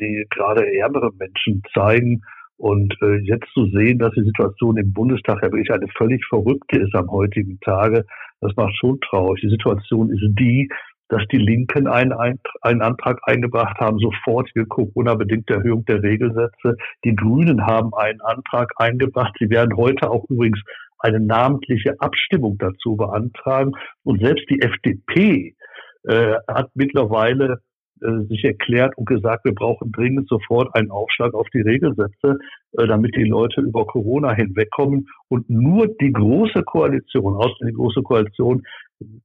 die 0.00 0.26
gerade 0.30 0.66
ärmere 0.76 1.10
Menschen 1.18 1.62
zeigen. 1.74 2.22
Und 2.56 2.94
äh, 3.02 3.16
jetzt 3.18 3.48
zu 3.52 3.66
sehen, 3.66 3.98
dass 3.98 4.12
die 4.12 4.22
Situation 4.22 4.76
im 4.76 4.92
Bundestag 4.92 5.42
ja 5.42 5.50
wirklich 5.50 5.72
eine 5.72 5.88
völlig 5.98 6.24
verrückte 6.26 6.78
ist 6.78 6.94
am 6.94 7.10
heutigen 7.10 7.58
Tage, 7.60 8.04
das 8.40 8.54
macht 8.56 8.76
schon 8.76 9.00
traurig. 9.00 9.40
Die 9.42 9.50
Situation 9.50 10.10
ist 10.10 10.22
die, 10.38 10.68
dass 11.08 11.22
die 11.30 11.38
Linken 11.38 11.86
einen, 11.86 12.12
einen 12.62 12.82
Antrag 12.82 13.18
eingebracht 13.24 13.78
haben, 13.78 13.98
sofortige 13.98 14.66
Corona-bedingte 14.66 15.54
Erhöhung 15.54 15.84
der 15.84 16.02
Regelsätze. 16.02 16.76
Die 17.04 17.14
Grünen 17.14 17.66
haben 17.66 17.92
einen 17.94 18.20
Antrag 18.22 18.72
eingebracht. 18.76 19.34
Sie 19.38 19.50
werden 19.50 19.76
heute 19.76 20.10
auch 20.10 20.24
übrigens 20.28 20.60
eine 20.98 21.20
namentliche 21.20 22.00
Abstimmung 22.00 22.56
dazu 22.58 22.96
beantragen. 22.96 23.72
Und 24.02 24.22
selbst 24.22 24.48
die 24.48 24.62
FDP 24.62 25.54
äh, 26.04 26.34
hat 26.48 26.70
mittlerweile 26.74 27.60
äh, 28.00 28.26
sich 28.28 28.44
erklärt 28.44 28.96
und 28.96 29.06
gesagt, 29.06 29.44
wir 29.44 29.54
brauchen 29.54 29.92
dringend 29.92 30.28
sofort 30.28 30.74
einen 30.74 30.90
Aufschlag 30.90 31.32
auf 31.34 31.46
die 31.54 31.60
Regelsätze, 31.60 32.38
äh, 32.72 32.86
damit 32.86 33.14
die 33.16 33.24
Leute 33.24 33.60
über 33.60 33.86
Corona 33.86 34.32
hinwegkommen. 34.32 35.06
Und 35.28 35.48
nur 35.48 35.86
die 35.86 36.12
große 36.12 36.62
Koalition, 36.64 37.34
außer 37.34 37.66
die 37.66 37.72
große 37.72 38.02
Koalition, 38.02 38.62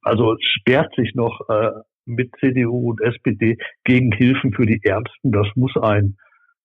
also 0.01 0.35
sperrt 0.39 0.93
sich 0.95 1.13
noch 1.15 1.41
äh, 1.49 1.71
mit 2.05 2.31
CDU 2.39 2.91
und 2.91 3.01
SPD 3.01 3.57
gegen 3.83 4.11
Hilfen 4.11 4.53
für 4.53 4.65
die 4.65 4.79
Ärmsten. 4.83 5.31
Das 5.31 5.47
muss 5.55 5.75
einen 5.77 6.17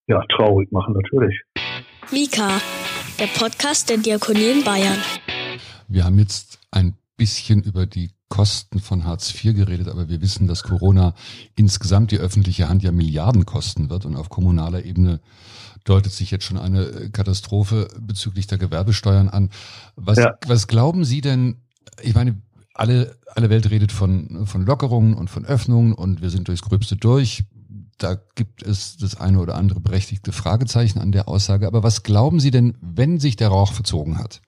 ja 0.06 0.22
traurig 0.28 0.70
machen, 0.72 0.94
natürlich. 0.94 1.40
Mika, 2.12 2.60
der 3.18 3.26
Podcast 3.38 3.90
der 3.90 3.98
Diakonie 3.98 4.50
in 4.58 4.64
Bayern. 4.64 4.98
Wir 5.88 6.04
haben 6.04 6.18
jetzt 6.18 6.60
ein 6.70 6.94
bisschen 7.16 7.62
über 7.62 7.86
die 7.86 8.10
Kosten 8.28 8.80
von 8.80 9.04
Hartz 9.04 9.32
IV 9.32 9.54
geredet, 9.54 9.88
aber 9.88 10.08
wir 10.08 10.20
wissen, 10.20 10.48
dass 10.48 10.64
Corona 10.64 11.14
insgesamt 11.56 12.10
die 12.10 12.18
öffentliche 12.18 12.68
Hand 12.68 12.82
ja 12.82 12.90
Milliarden 12.90 13.44
kosten 13.44 13.90
wird 13.90 14.06
und 14.06 14.16
auf 14.16 14.28
kommunaler 14.28 14.84
Ebene 14.84 15.20
deutet 15.84 16.12
sich 16.12 16.30
jetzt 16.30 16.44
schon 16.44 16.58
eine 16.58 17.10
Katastrophe 17.12 17.88
bezüglich 18.00 18.46
der 18.46 18.58
Gewerbesteuern 18.58 19.28
an. 19.28 19.50
Was, 19.94 20.18
ja. 20.18 20.34
was 20.46 20.66
glauben 20.66 21.04
Sie 21.04 21.20
denn, 21.20 21.58
ich 22.02 22.14
meine, 22.14 22.36
alle, 22.74 23.16
alle 23.34 23.50
Welt 23.50 23.70
redet 23.70 23.92
von, 23.92 24.46
von 24.46 24.66
Lockerungen 24.66 25.14
und 25.14 25.30
von 25.30 25.44
Öffnungen 25.44 25.94
und 25.94 26.20
wir 26.22 26.30
sind 26.30 26.48
durchs 26.48 26.62
Gröbste 26.62 26.96
durch. 26.96 27.44
Da 27.98 28.16
gibt 28.34 28.62
es 28.62 28.96
das 28.96 29.20
eine 29.20 29.38
oder 29.38 29.54
andere 29.54 29.80
berechtigte 29.80 30.32
Fragezeichen 30.32 30.98
an 30.98 31.12
der 31.12 31.28
Aussage. 31.28 31.68
Aber 31.68 31.84
was 31.84 32.02
glauben 32.02 32.40
Sie 32.40 32.50
denn, 32.50 32.76
wenn 32.80 33.20
sich 33.20 33.36
der 33.36 33.48
Rauch 33.48 33.72
verzogen 33.72 34.18
hat? 34.18 34.42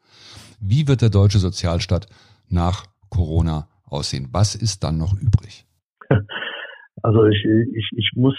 Wie 0.60 0.88
wird 0.88 1.02
der 1.02 1.10
deutsche 1.10 1.38
Sozialstaat 1.38 2.06
nach 2.48 2.86
Corona 3.08 3.68
aussehen? 3.84 4.28
Was 4.32 4.56
ist 4.56 4.82
dann 4.82 4.98
noch 4.98 5.14
übrig? 5.14 5.64
Also 7.02 7.24
ich, 7.26 7.44
ich, 7.44 7.90
ich 7.94 8.10
muss 8.16 8.34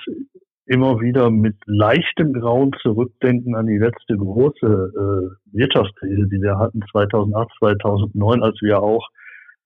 immer 0.66 1.00
wieder 1.00 1.30
mit 1.30 1.56
leichtem 1.68 2.34
Grauen 2.34 2.72
zurückdenken 2.82 3.56
an 3.56 3.68
die 3.68 3.78
letzte 3.78 4.18
große 4.18 4.66
äh, 4.66 5.56
Wirtschaftskrise, 5.58 6.28
die 6.28 6.42
wir 6.42 6.58
hatten 6.58 6.82
2008, 6.92 7.50
2009, 7.60 8.44
als 8.44 8.62
wir 8.62 8.82
auch 8.82 9.08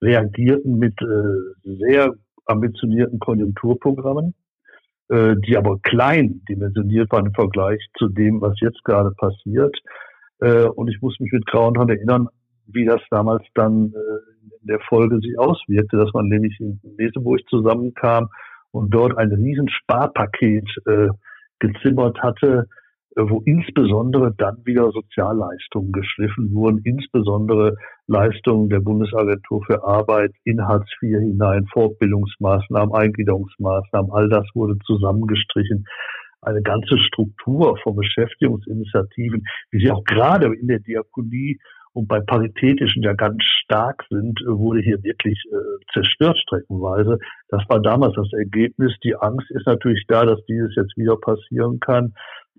reagierten 0.01 0.77
mit 0.77 0.99
äh, 1.01 1.75
sehr 1.77 2.13
ambitionierten 2.45 3.19
Konjunkturprogrammen, 3.19 4.33
äh, 5.09 5.35
die 5.45 5.57
aber 5.57 5.79
klein 5.79 6.41
dimensioniert 6.49 7.11
waren 7.11 7.27
im 7.27 7.33
Vergleich 7.33 7.79
zu 7.97 8.07
dem, 8.07 8.41
was 8.41 8.59
jetzt 8.59 8.83
gerade 8.83 9.11
passiert. 9.11 9.75
Äh, 10.39 10.65
und 10.65 10.89
ich 10.89 11.01
muss 11.01 11.19
mich 11.19 11.31
mit 11.31 11.45
grauen 11.45 11.73
daran 11.73 11.89
erinnern, 11.89 12.27
wie 12.67 12.85
das 12.85 13.01
damals 13.09 13.43
dann 13.53 13.93
äh, 13.93 14.57
in 14.61 14.67
der 14.67 14.79
Folge 14.87 15.19
sich 15.19 15.37
auswirkte, 15.37 15.97
dass 15.97 16.13
man 16.13 16.27
nämlich 16.27 16.59
in 16.59 16.79
Leseburg 16.97 17.41
zusammenkam 17.49 18.29
und 18.71 18.93
dort 18.93 19.17
ein 19.17 19.31
riesen 19.31 19.69
Sparpaket 19.69 20.67
äh, 20.87 21.09
gezimmert 21.59 22.21
hatte, 22.21 22.67
wo 23.17 23.41
insbesondere 23.45 24.33
dann 24.37 24.57
wieder 24.65 24.91
Sozialleistungen 24.91 25.91
geschliffen 25.91 26.53
wurden, 26.53 26.81
insbesondere 26.83 27.75
Leistungen 28.07 28.69
der 28.69 28.79
Bundesagentur 28.79 29.63
für 29.65 29.83
Arbeit 29.83 30.31
in 30.43 30.61
Hartz 30.61 30.87
IV 31.01 31.19
hinein, 31.19 31.65
Fortbildungsmaßnahmen, 31.73 32.95
Eingliederungsmaßnahmen, 32.95 34.11
all 34.11 34.29
das 34.29 34.45
wurde 34.53 34.77
zusammengestrichen. 34.85 35.85
Eine 36.41 36.61
ganze 36.61 36.97
Struktur 36.97 37.77
von 37.83 37.95
Beschäftigungsinitiativen, 37.95 39.43
wie 39.71 39.79
sie 39.79 39.91
auch 39.91 40.03
gerade 40.05 40.47
in 40.55 40.67
der 40.67 40.79
Diakonie 40.79 41.59
und 41.93 42.07
bei 42.07 42.21
Paritätischen 42.21 43.03
ja 43.03 43.13
ganz 43.13 43.43
stark 43.43 44.05
sind, 44.09 44.39
wurde 44.45 44.81
hier 44.81 45.03
wirklich 45.03 45.37
äh, 45.51 45.83
zerstört 45.93 46.37
streckenweise. 46.39 47.19
Das 47.49 47.63
war 47.67 47.81
damals 47.81 48.15
das 48.15 48.31
Ergebnis. 48.33 48.93
Die 49.03 49.15
Angst 49.15 49.51
ist 49.51 49.67
natürlich 49.67 50.05
da, 50.07 50.25
dass 50.25 50.43
dieses 50.45 50.73
jetzt 50.75 50.95
wieder 50.95 51.17
passieren 51.17 51.79
kann. 51.79 52.13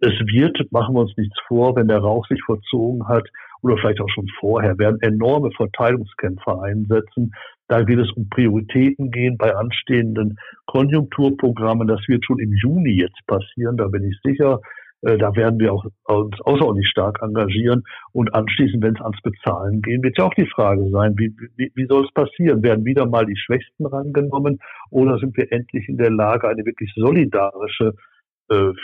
Es 0.05 0.19
wird, 0.27 0.59
machen 0.73 0.97
wir 0.97 1.03
uns 1.03 1.17
nichts 1.17 1.39
vor, 1.47 1.77
wenn 1.77 1.87
der 1.87 2.01
Rauch 2.01 2.27
sich 2.27 2.43
verzogen 2.45 3.07
hat 3.07 3.25
oder 3.63 3.77
vielleicht 3.77 4.01
auch 4.01 4.09
schon 4.09 4.27
vorher, 4.41 4.77
werden 4.77 5.01
enorme 5.01 5.53
Verteilungskämpfe 5.53 6.61
einsetzen. 6.61 7.33
Da 7.69 7.87
wird 7.87 8.01
es 8.01 8.11
um 8.17 8.29
Prioritäten 8.29 9.13
gehen 9.13 9.39
bei 9.39 9.55
anstehenden 9.55 10.39
Konjunkturprogrammen. 10.67 11.87
Das 11.87 12.01
wird 12.09 12.25
schon 12.27 12.41
im 12.41 12.53
Juni 12.53 13.01
jetzt 13.01 13.25
passieren, 13.29 13.77
da 13.77 13.87
bin 13.87 14.03
ich 14.03 14.19
sicher. 14.25 14.59
Äh, 15.03 15.19
da 15.19 15.37
werden 15.37 15.61
wir 15.61 15.73
auch 15.73 15.85
uns 15.85 16.41
außerordentlich 16.41 16.89
stark 16.89 17.23
engagieren. 17.23 17.85
Und 18.11 18.35
anschließend, 18.35 18.83
wenn 18.83 18.97
es 18.97 19.01
ans 19.01 19.23
Bezahlen 19.23 19.83
geht, 19.83 20.03
wird 20.03 20.19
ja 20.19 20.25
auch 20.25 20.35
die 20.35 20.49
Frage 20.49 20.91
sein, 20.91 21.15
wie, 21.17 21.33
wie, 21.57 21.71
wie 21.77 21.87
soll 21.87 22.05
es 22.05 22.13
passieren? 22.13 22.65
Werden 22.65 22.85
wieder 22.85 23.07
mal 23.07 23.25
die 23.25 23.37
Schwächsten 23.37 23.87
rangenommen 23.87 24.59
oder 24.91 25.19
sind 25.19 25.37
wir 25.37 25.53
endlich 25.53 25.89
in 25.89 25.97
der 25.97 26.11
Lage, 26.11 26.49
eine 26.49 26.67
wirklich 26.67 26.93
solidarische 26.97 27.95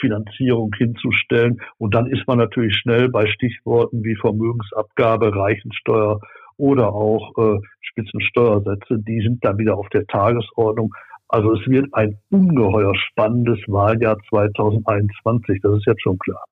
Finanzierung 0.00 0.72
hinzustellen. 0.76 1.60
Und 1.78 1.94
dann 1.94 2.06
ist 2.06 2.26
man 2.26 2.38
natürlich 2.38 2.76
schnell 2.76 3.08
bei 3.08 3.26
Stichworten 3.26 4.02
wie 4.04 4.16
Vermögensabgabe, 4.16 5.34
Reichensteuer 5.34 6.20
oder 6.56 6.92
auch 6.92 7.32
äh, 7.38 7.58
Spitzensteuersätze. 7.80 8.98
Die 8.98 9.20
sind 9.20 9.44
dann 9.44 9.58
wieder 9.58 9.76
auf 9.76 9.88
der 9.90 10.06
Tagesordnung. 10.06 10.92
Also 11.28 11.54
es 11.54 11.66
wird 11.66 11.92
ein 11.92 12.18
ungeheuer 12.30 12.94
spannendes 12.96 13.58
Wahljahr 13.66 14.16
2021. 14.30 15.60
Das 15.62 15.76
ist 15.76 15.86
jetzt 15.86 16.02
schon 16.02 16.18
klar. 16.18 16.42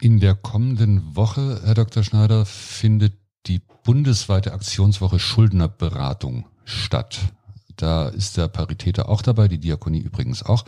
In 0.00 0.20
der 0.20 0.34
kommenden 0.34 1.16
Woche, 1.16 1.60
Herr 1.64 1.74
Dr. 1.74 2.02
Schneider, 2.02 2.44
findet 2.44 3.14
die 3.46 3.60
bundesweite 3.84 4.52
Aktionswoche 4.52 5.18
Schuldnerberatung 5.18 6.44
statt. 6.64 7.32
Da 7.76 8.08
ist 8.08 8.36
der 8.36 8.48
Paritäter 8.48 9.08
auch 9.08 9.22
dabei, 9.22 9.48
die 9.48 9.58
Diakonie 9.58 10.00
übrigens 10.00 10.44
auch. 10.44 10.64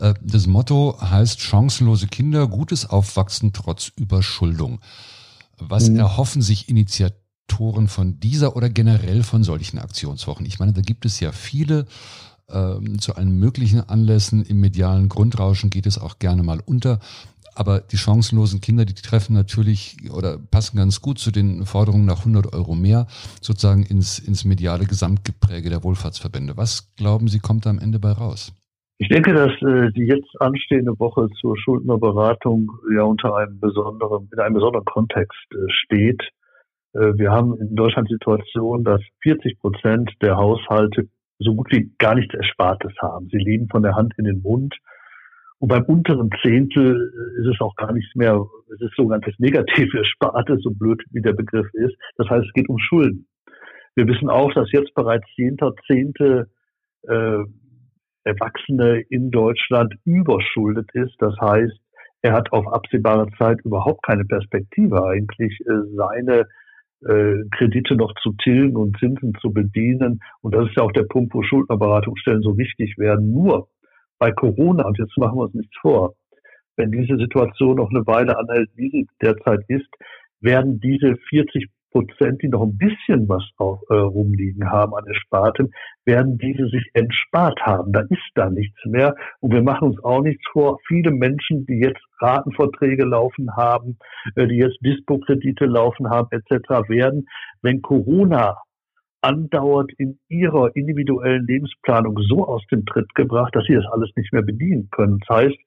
Äh, 0.00 0.14
das 0.22 0.46
Motto 0.46 0.98
heißt 1.00 1.40
chancenlose 1.40 2.08
Kinder, 2.08 2.48
gutes 2.48 2.88
Aufwachsen 2.88 3.52
trotz 3.52 3.92
Überschuldung. 3.96 4.80
Was 5.58 5.90
mhm. 5.90 5.98
erhoffen 5.98 6.42
sich 6.42 6.68
Initiatoren 6.68 7.86
von 7.88 8.18
dieser 8.18 8.56
oder 8.56 8.70
generell 8.70 9.22
von 9.22 9.44
solchen 9.44 9.78
Aktionswochen? 9.78 10.46
Ich 10.46 10.58
meine, 10.58 10.72
da 10.72 10.80
gibt 10.80 11.04
es 11.04 11.20
ja 11.20 11.32
viele 11.32 11.86
ähm, 12.48 12.98
zu 12.98 13.14
allen 13.14 13.38
möglichen 13.38 13.80
Anlässen. 13.88 14.42
Im 14.42 14.60
medialen 14.60 15.08
Grundrauschen 15.08 15.70
geht 15.70 15.86
es 15.86 15.98
auch 15.98 16.18
gerne 16.18 16.42
mal 16.42 16.60
unter. 16.64 16.98
Aber 17.54 17.80
die 17.80 17.98
chancenlosen 17.98 18.62
Kinder, 18.62 18.86
die 18.86 18.94
treffen 18.94 19.34
natürlich 19.34 20.10
oder 20.10 20.38
passen 20.38 20.76
ganz 20.78 21.02
gut 21.02 21.18
zu 21.18 21.30
den 21.30 21.66
Forderungen 21.66 22.06
nach 22.06 22.20
100 22.20 22.54
Euro 22.54 22.74
mehr, 22.74 23.06
sozusagen 23.42 23.82
ins, 23.82 24.18
ins 24.18 24.44
mediale 24.44 24.86
Gesamtgepräge 24.86 25.68
der 25.68 25.82
Wohlfahrtsverbände. 25.82 26.56
Was 26.56 26.94
glauben 26.96 27.28
Sie, 27.28 27.40
kommt 27.40 27.66
da 27.66 27.70
am 27.70 27.78
Ende 27.78 27.98
bei 27.98 28.12
raus? 28.12 28.52
Ich 29.02 29.08
denke, 29.08 29.32
dass 29.32 29.50
äh, 29.62 29.90
die 29.92 30.04
jetzt 30.04 30.28
anstehende 30.42 30.92
Woche 30.98 31.26
zur 31.40 31.56
Schuldnerberatung 31.56 32.70
ja 32.94 33.02
unter 33.02 33.34
einem 33.34 33.58
besonderen, 33.58 34.28
in 34.30 34.38
einem 34.38 34.52
besonderen 34.52 34.84
Kontext 34.84 35.40
äh, 35.54 35.56
steht. 35.70 36.20
Äh, 36.92 37.14
wir 37.16 37.30
haben 37.30 37.58
in 37.58 37.74
Deutschland 37.74 38.10
die 38.10 38.14
Situation, 38.16 38.84
dass 38.84 39.00
40 39.22 39.58
Prozent 39.58 40.10
der 40.20 40.36
Haushalte 40.36 41.08
so 41.38 41.54
gut 41.54 41.68
wie 41.72 41.90
gar 41.96 42.14
nichts 42.14 42.34
Erspartes 42.34 42.92
haben. 43.00 43.30
Sie 43.30 43.38
leben 43.38 43.68
von 43.70 43.82
der 43.82 43.96
Hand 43.96 44.12
in 44.18 44.26
den 44.26 44.42
Mund. 44.42 44.76
Und 45.60 45.68
beim 45.68 45.84
unteren 45.84 46.28
Zehntel 46.42 47.10
ist 47.40 47.54
es 47.54 47.60
auch 47.62 47.76
gar 47.76 47.94
nichts 47.94 48.14
mehr, 48.14 48.44
es 48.74 48.82
ist 48.82 48.92
das 48.98 49.38
negative 49.38 49.96
Erspartes, 49.96 50.60
so 50.62 50.72
blöd 50.72 51.02
wie 51.12 51.22
der 51.22 51.32
Begriff 51.32 51.68
ist. 51.72 51.96
Das 52.18 52.28
heißt, 52.28 52.44
es 52.46 52.52
geht 52.52 52.68
um 52.68 52.78
Schulden. 52.78 53.26
Wir 53.94 54.06
wissen 54.06 54.28
auch, 54.28 54.52
dass 54.52 54.70
jetzt 54.72 54.92
bereits 54.94 55.24
zehnter 55.36 55.72
Zehnte 55.86 56.50
äh, 57.08 57.44
Erwachsene 58.24 59.00
in 59.08 59.30
Deutschland 59.30 59.94
überschuldet 60.04 60.88
ist. 60.94 61.14
Das 61.18 61.34
heißt, 61.40 61.78
er 62.22 62.32
hat 62.32 62.52
auf 62.52 62.66
absehbare 62.66 63.28
Zeit 63.38 63.60
überhaupt 63.64 64.04
keine 64.04 64.24
Perspektive 64.24 65.04
eigentlich, 65.04 65.58
äh, 65.60 65.96
seine 65.96 66.46
äh, 67.06 67.44
Kredite 67.56 67.96
noch 67.96 68.12
zu 68.22 68.32
tilgen 68.42 68.76
und 68.76 68.98
Zinsen 68.98 69.34
zu 69.40 69.52
bedienen. 69.52 70.20
Und 70.42 70.54
das 70.54 70.68
ist 70.68 70.76
ja 70.76 70.82
auch 70.82 70.92
der 70.92 71.04
Punkt, 71.04 71.34
wo 71.34 71.42
Schuldnerberatungsstellen 71.42 72.42
so 72.42 72.58
wichtig 72.58 72.98
werden. 72.98 73.32
Nur 73.32 73.68
bei 74.18 74.32
Corona, 74.32 74.86
und 74.86 74.98
jetzt 74.98 75.16
machen 75.16 75.38
wir 75.38 75.44
uns 75.44 75.54
nichts 75.54 75.76
vor, 75.80 76.14
wenn 76.76 76.92
diese 76.92 77.16
Situation 77.16 77.76
noch 77.76 77.90
eine 77.90 78.06
Weile 78.06 78.38
anhält, 78.38 78.70
wie 78.74 78.90
sie 78.90 79.06
derzeit 79.20 79.60
ist, 79.68 79.88
werden 80.40 80.80
diese 80.80 81.16
40 81.28 81.68
Prozent, 81.90 82.42
die 82.42 82.48
noch 82.48 82.62
ein 82.62 82.76
bisschen 82.76 83.28
was 83.28 83.42
auf, 83.56 83.80
äh, 83.90 83.94
rumliegen 83.94 84.70
haben 84.70 84.94
an 84.94 85.06
Erspartem, 85.06 85.70
werden 86.04 86.38
diese 86.38 86.68
sich 86.68 86.90
entspart 86.94 87.60
haben. 87.62 87.92
Da 87.92 88.00
ist 88.00 88.30
da 88.34 88.48
nichts 88.50 88.78
mehr. 88.84 89.14
Und 89.40 89.52
wir 89.52 89.62
machen 89.62 89.88
uns 89.88 90.04
auch 90.04 90.22
nichts 90.22 90.44
vor. 90.52 90.78
Viele 90.86 91.10
Menschen, 91.10 91.66
die 91.66 91.80
jetzt 91.80 92.02
Ratenverträge 92.20 93.04
laufen 93.04 93.56
haben, 93.56 93.98
äh, 94.36 94.46
die 94.46 94.56
jetzt 94.56 94.78
Dispo-Kredite 94.84 95.66
laufen 95.66 96.10
haben, 96.10 96.28
etc., 96.30 96.88
werden, 96.88 97.26
wenn 97.62 97.82
Corona 97.82 98.56
andauernd 99.22 99.92
in 99.98 100.18
ihrer 100.28 100.74
individuellen 100.74 101.46
Lebensplanung 101.46 102.18
so 102.28 102.46
aus 102.46 102.64
dem 102.70 102.86
Tritt 102.86 103.14
gebracht, 103.14 103.54
dass 103.54 103.64
sie 103.66 103.74
das 103.74 103.84
alles 103.92 104.10
nicht 104.16 104.32
mehr 104.32 104.42
bedienen 104.42 104.88
können. 104.90 105.18
Das 105.26 105.36
heißt, 105.36 105.58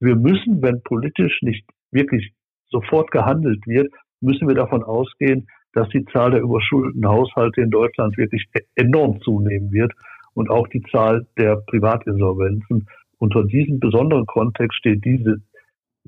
wir 0.00 0.16
müssen, 0.16 0.62
wenn 0.62 0.82
politisch 0.82 1.40
nicht 1.42 1.64
wirklich 1.90 2.32
sofort 2.70 3.10
gehandelt 3.10 3.66
wird, 3.66 3.92
müssen 4.20 4.48
wir 4.48 4.54
davon 4.54 4.82
ausgehen, 4.82 5.48
dass 5.72 5.88
die 5.90 6.04
Zahl 6.06 6.32
der 6.32 6.40
überschuldeten 6.40 7.06
Haushalte 7.06 7.60
in 7.60 7.70
Deutschland 7.70 8.16
wirklich 8.16 8.46
enorm 8.74 9.20
zunehmen 9.22 9.70
wird 9.72 9.92
und 10.34 10.50
auch 10.50 10.66
die 10.68 10.82
Zahl 10.90 11.26
der 11.38 11.56
Privatinsolvenzen. 11.56 12.88
Unter 13.18 13.44
diesem 13.44 13.80
besonderen 13.80 14.26
Kontext 14.26 14.78
steht 14.78 15.04
diese 15.04 15.42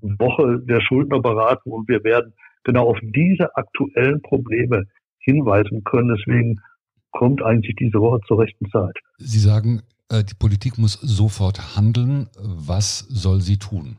Woche 0.01 0.61
der 0.61 0.81
Schuldnerberatung 0.81 1.72
und 1.72 1.88
wir 1.88 2.03
werden 2.05 2.33
genau 2.64 2.88
auf 2.88 2.98
diese 3.03 3.55
aktuellen 3.57 4.22
Probleme 4.22 4.87
hinweisen 5.18 5.85
können. 5.85 6.16
Deswegen 6.16 6.61
kommt 7.12 7.42
eigentlich 7.42 7.77
diese 7.77 8.01
Woche 8.01 8.20
zur 8.27 8.40
rechten 8.40 8.68
Zeit. 8.70 8.98
Sie 9.18 9.38
sagen, 9.38 9.83
äh, 10.09 10.25
die 10.25 10.35
Politik 10.35 10.79
muss 10.79 10.94
sofort 10.94 11.77
handeln. 11.77 12.29
Was 12.38 13.01
soll 13.01 13.40
sie 13.40 13.59
tun? 13.59 13.96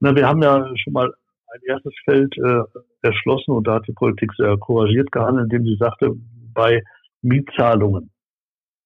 Na, 0.00 0.14
wir 0.14 0.26
haben 0.26 0.42
ja 0.42 0.68
schon 0.76 0.92
mal 0.92 1.12
ein 1.52 1.60
erstes 1.66 1.94
Feld 2.04 2.34
äh, 2.38 2.62
erschlossen 3.02 3.52
und 3.52 3.66
da 3.66 3.74
hat 3.74 3.86
die 3.86 3.92
Politik 3.92 4.32
sehr 4.36 4.56
couragiert 4.56 5.12
gehandelt, 5.12 5.52
indem 5.52 5.66
sie 5.66 5.76
sagte, 5.78 6.12
bei 6.54 6.82
Mietzahlungen 7.22 8.10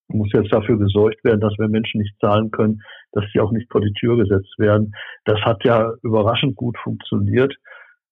muss 0.09 0.29
jetzt 0.33 0.53
dafür 0.53 0.77
gesorgt 0.77 1.23
werden, 1.23 1.41
dass 1.41 1.53
wenn 1.57 1.71
Menschen 1.71 2.01
nicht 2.01 2.15
zahlen 2.19 2.51
können, 2.51 2.81
dass 3.11 3.25
sie 3.33 3.39
auch 3.39 3.51
nicht 3.51 3.69
vor 3.71 3.81
die 3.81 3.93
Tür 3.93 4.17
gesetzt 4.17 4.57
werden. 4.57 4.93
Das 5.25 5.39
hat 5.41 5.63
ja 5.65 5.91
überraschend 6.01 6.55
gut 6.55 6.77
funktioniert. 6.77 7.53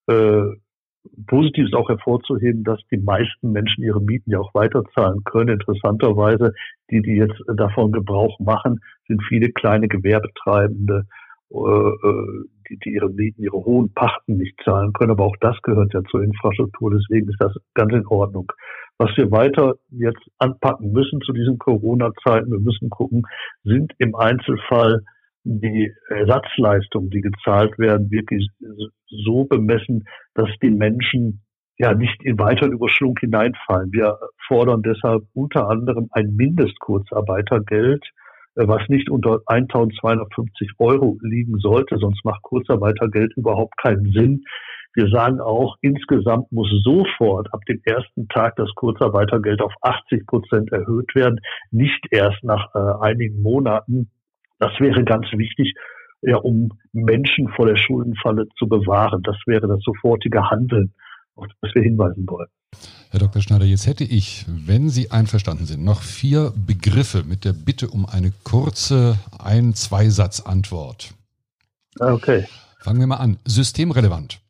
Äh, 0.07 0.43
positiv 1.27 1.65
ist 1.65 1.73
auch 1.73 1.89
hervorzuheben, 1.89 2.63
dass 2.63 2.79
die 2.91 2.97
meisten 2.97 3.51
Menschen 3.51 3.83
ihre 3.83 4.01
Mieten 4.01 4.31
ja 4.31 4.39
auch 4.39 4.53
weiterzahlen 4.53 5.23
können. 5.23 5.59
Interessanterweise, 5.59 6.53
die, 6.91 7.01
die 7.01 7.15
jetzt 7.15 7.41
davon 7.55 7.91
Gebrauch 7.91 8.39
machen, 8.39 8.81
sind 9.07 9.21
viele 9.27 9.51
kleine 9.51 9.87
Gewerbetreibende, 9.87 11.05
äh, 11.51 11.57
äh, 11.57 12.45
die, 12.69 12.77
die 12.77 12.93
ihre 12.93 13.09
Mieten, 13.09 13.41
ihre 13.41 13.57
hohen 13.57 13.93
Pachten 13.93 14.37
nicht 14.37 14.59
zahlen 14.63 14.93
können. 14.93 15.11
Aber 15.11 15.25
auch 15.25 15.35
das 15.41 15.55
gehört 15.63 15.93
ja 15.93 16.01
zur 16.09 16.23
Infrastruktur. 16.23 16.91
Deswegen 16.91 17.29
ist 17.29 17.39
das 17.39 17.53
ganz 17.73 17.93
in 17.93 18.05
Ordnung. 18.07 18.51
Was 18.97 19.11
wir 19.17 19.29
weiter 19.31 19.75
jetzt 19.89 20.23
anpacken 20.37 20.91
müssen 20.91 21.19
zu 21.21 21.33
diesen 21.33 21.57
Corona-Zeiten, 21.57 22.51
wir 22.51 22.59
müssen 22.59 22.89
gucken, 22.89 23.23
sind 23.63 23.91
im 23.97 24.15
Einzelfall 24.15 25.01
die 25.43 25.91
Ersatzleistungen, 26.09 27.09
die 27.09 27.21
gezahlt 27.21 27.77
werden, 27.77 28.09
wirklich 28.09 28.47
so 29.07 29.45
bemessen, 29.45 30.05
dass 30.33 30.49
die 30.63 30.71
Menschen 30.71 31.41
ja 31.77 31.93
nicht 31.93 32.23
in 32.23 32.39
weiteren 32.39 32.71
Überschwung 32.71 33.15
hineinfallen. 33.19 33.91
Wir 33.91 34.17
fordern 34.47 34.81
deshalb 34.81 35.23
unter 35.33 35.69
anderem 35.69 36.07
ein 36.11 36.35
Mindestkurzarbeitergeld, 36.35 38.03
was 38.55 38.87
nicht 38.87 39.09
unter 39.09 39.41
1250 39.47 40.71
Euro 40.79 41.17
liegen 41.21 41.59
sollte, 41.59 41.97
sonst 41.97 42.23
macht 42.23 42.41
Kurzarbeitergeld 42.41 43.33
überhaupt 43.35 43.77
keinen 43.77 44.11
Sinn. 44.11 44.43
Wir 44.93 45.09
sagen 45.09 45.41
auch, 45.41 45.75
insgesamt 45.81 46.51
muss 46.53 46.69
sofort 46.83 47.53
ab 47.53 47.59
dem 47.67 47.81
ersten 47.83 48.29
Tag 48.29 48.55
das 48.55 48.69
Kurzarbeitergeld 48.75 49.61
auf 49.61 49.73
80 49.81 50.25
Prozent 50.25 50.71
erhöht 50.71 51.13
werden, 51.15 51.41
nicht 51.71 52.05
erst 52.11 52.41
nach 52.43 52.73
äh, 52.73 53.03
einigen 53.05 53.41
Monaten. 53.41 54.09
Das 54.57 54.71
wäre 54.79 55.03
ganz 55.03 55.27
wichtig, 55.33 55.73
ja, 56.21 56.37
um 56.37 56.69
Menschen 56.93 57.49
vor 57.49 57.67
der 57.67 57.75
Schuldenfalle 57.75 58.47
zu 58.57 58.69
bewahren. 58.69 59.21
Das 59.23 59.35
wäre 59.45 59.67
das 59.67 59.81
sofortige 59.81 60.49
Handeln, 60.49 60.93
auf 61.35 61.45
das 61.61 61.75
wir 61.75 61.83
hinweisen 61.83 62.25
wollen. 62.29 62.47
Herr 63.15 63.21
Dr. 63.21 63.41
Schneider, 63.41 63.63
jetzt 63.63 63.87
hätte 63.87 64.03
ich, 64.03 64.45
wenn 64.45 64.89
Sie 64.89 65.09
einverstanden 65.09 65.65
sind, 65.65 65.85
noch 65.85 66.01
vier 66.01 66.51
Begriffe 66.67 67.23
mit 67.23 67.45
der 67.45 67.53
Bitte 67.53 67.87
um 67.87 68.05
eine 68.05 68.33
kurze 68.43 69.17
Ein-, 69.39 69.73
Zweisatz-Antwort. 69.73 71.13
Okay. 71.97 72.45
Fangen 72.79 72.99
wir 72.99 73.07
mal 73.07 73.15
an. 73.15 73.37
Systemrelevant. 73.45 74.41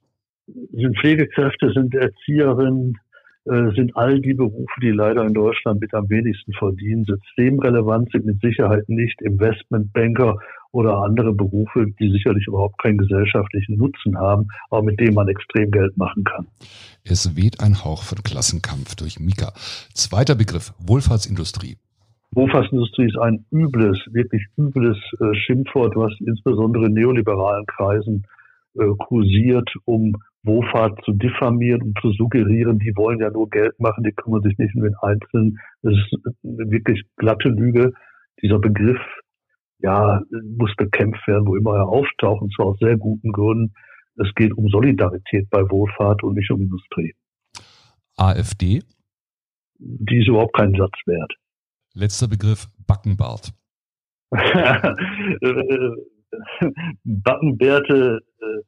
Sind 0.47 0.97
Pflegekräfte, 0.97 1.73
sind 1.73 1.93
Erzieherinnen, 1.93 2.97
äh, 3.45 3.71
sind 3.75 3.95
all 3.95 4.19
die 4.19 4.33
Berufe, 4.33 4.79
die 4.81 4.89
leider 4.89 5.23
in 5.23 5.35
Deutschland 5.35 5.79
mit 5.79 5.93
am 5.93 6.09
wenigsten 6.09 6.53
verdienen. 6.53 7.05
Systemrelevant 7.05 8.11
sind 8.11 8.25
mit 8.25 8.41
Sicherheit 8.41 8.89
nicht 8.89 9.21
Investmentbanker 9.21 10.39
oder 10.75 10.97
andere 10.97 11.33
Berufe, 11.33 11.87
die 11.99 12.11
sicherlich 12.11 12.45
überhaupt 12.47 12.77
keinen 12.81 12.97
gesellschaftlichen 12.97 13.77
Nutzen 13.77 14.17
haben, 14.17 14.47
aber 14.69 14.83
mit 14.83 14.99
denen 14.99 15.13
man 15.15 15.29
extrem 15.29 15.71
Geld 15.71 15.95
machen 15.97 16.25
kann. 16.25 16.47
Es 17.05 17.37
weht 17.37 17.61
ein 17.61 17.85
Hauch 17.85 18.03
von 18.03 18.17
Klassenkampf 18.23 18.95
durch 18.95 19.19
Mika. 19.19 19.53
Zweiter 19.93 20.35
Begriff, 20.35 20.73
Wohlfahrtsindustrie. 20.79 21.77
Wohlfahrtsindustrie 22.31 23.05
ist 23.05 23.17
ein 23.17 23.45
übles, 23.51 23.97
wirklich 24.11 24.43
übles 24.57 24.97
äh, 25.21 25.33
Schimpfwort, 25.35 25.95
was 25.95 26.11
insbesondere 26.19 26.87
in 26.87 26.93
neoliberalen 26.93 27.65
Kreisen 27.67 28.25
äh, 28.77 28.83
kursiert, 28.97 29.69
um 29.85 30.17
Wohlfahrt 30.43 30.99
zu 31.05 31.13
diffamieren 31.13 31.81
und 31.81 31.97
zu 32.01 32.11
suggerieren, 32.11 32.79
die 32.79 32.93
wollen 32.97 33.19
ja 33.19 33.31
nur 33.31 33.49
Geld 33.49 33.79
machen, 33.79 34.03
die 34.03 34.11
kümmern 34.11 34.43
sich 34.43 34.57
nicht 34.57 34.75
um 34.75 34.83
den 34.83 34.95
Einzelnen. 35.01 35.57
Das 35.81 35.93
ist 35.93 36.13
eine 36.43 36.69
wirklich 36.69 37.01
glatte 37.15 37.49
Lüge. 37.49 37.93
Dieser 38.41 38.59
Begriff 38.59 38.99
ja, 39.79 40.21
muss 40.57 40.73
bekämpft 40.77 41.27
werden, 41.27 41.47
wo 41.47 41.55
immer 41.55 41.75
er 41.75 41.87
auftaucht, 41.87 42.41
und 42.41 42.53
zwar 42.55 42.67
aus 42.67 42.79
sehr 42.79 42.97
guten 42.97 43.31
Gründen. 43.31 43.73
Es 44.17 44.33
geht 44.35 44.53
um 44.53 44.67
Solidarität 44.69 45.49
bei 45.49 45.61
Wohlfahrt 45.69 46.23
und 46.23 46.35
nicht 46.35 46.49
um 46.51 46.61
Industrie. 46.61 47.13
AfD? 48.15 48.81
Die 49.77 50.19
ist 50.19 50.27
überhaupt 50.27 50.55
keinen 50.55 50.75
Satz 50.75 50.93
wert. 51.05 51.33
Letzter 51.93 52.27
Begriff, 52.27 52.67
Backenbart. 52.87 53.53
Backenbärte 57.03 58.21
äh, 58.39 58.61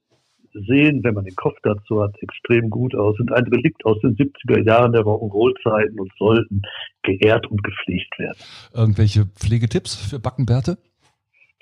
sehen, 0.66 1.04
wenn 1.04 1.14
man 1.14 1.26
den 1.26 1.36
Kopf 1.36 1.58
dazu 1.64 2.02
hat, 2.02 2.16
extrem 2.22 2.70
gut 2.70 2.96
aus, 2.96 3.18
sind 3.18 3.32
ein 3.32 3.46
Relikt 3.46 3.86
aus 3.86 4.00
den 4.02 4.16
70er 4.16 4.66
Jahren 4.66 4.94
der 4.94 5.02
Rock'n'Roll-Zeiten 5.02 6.00
und 6.00 6.12
sollten 6.18 6.62
geehrt 7.04 7.48
und 7.48 7.64
gepflegt 7.64 8.18
werden. 8.18 8.38
Irgendwelche 8.74 9.26
Pflegetipps 9.26 9.96
für 9.96 10.20
Backenbärte? 10.20 10.78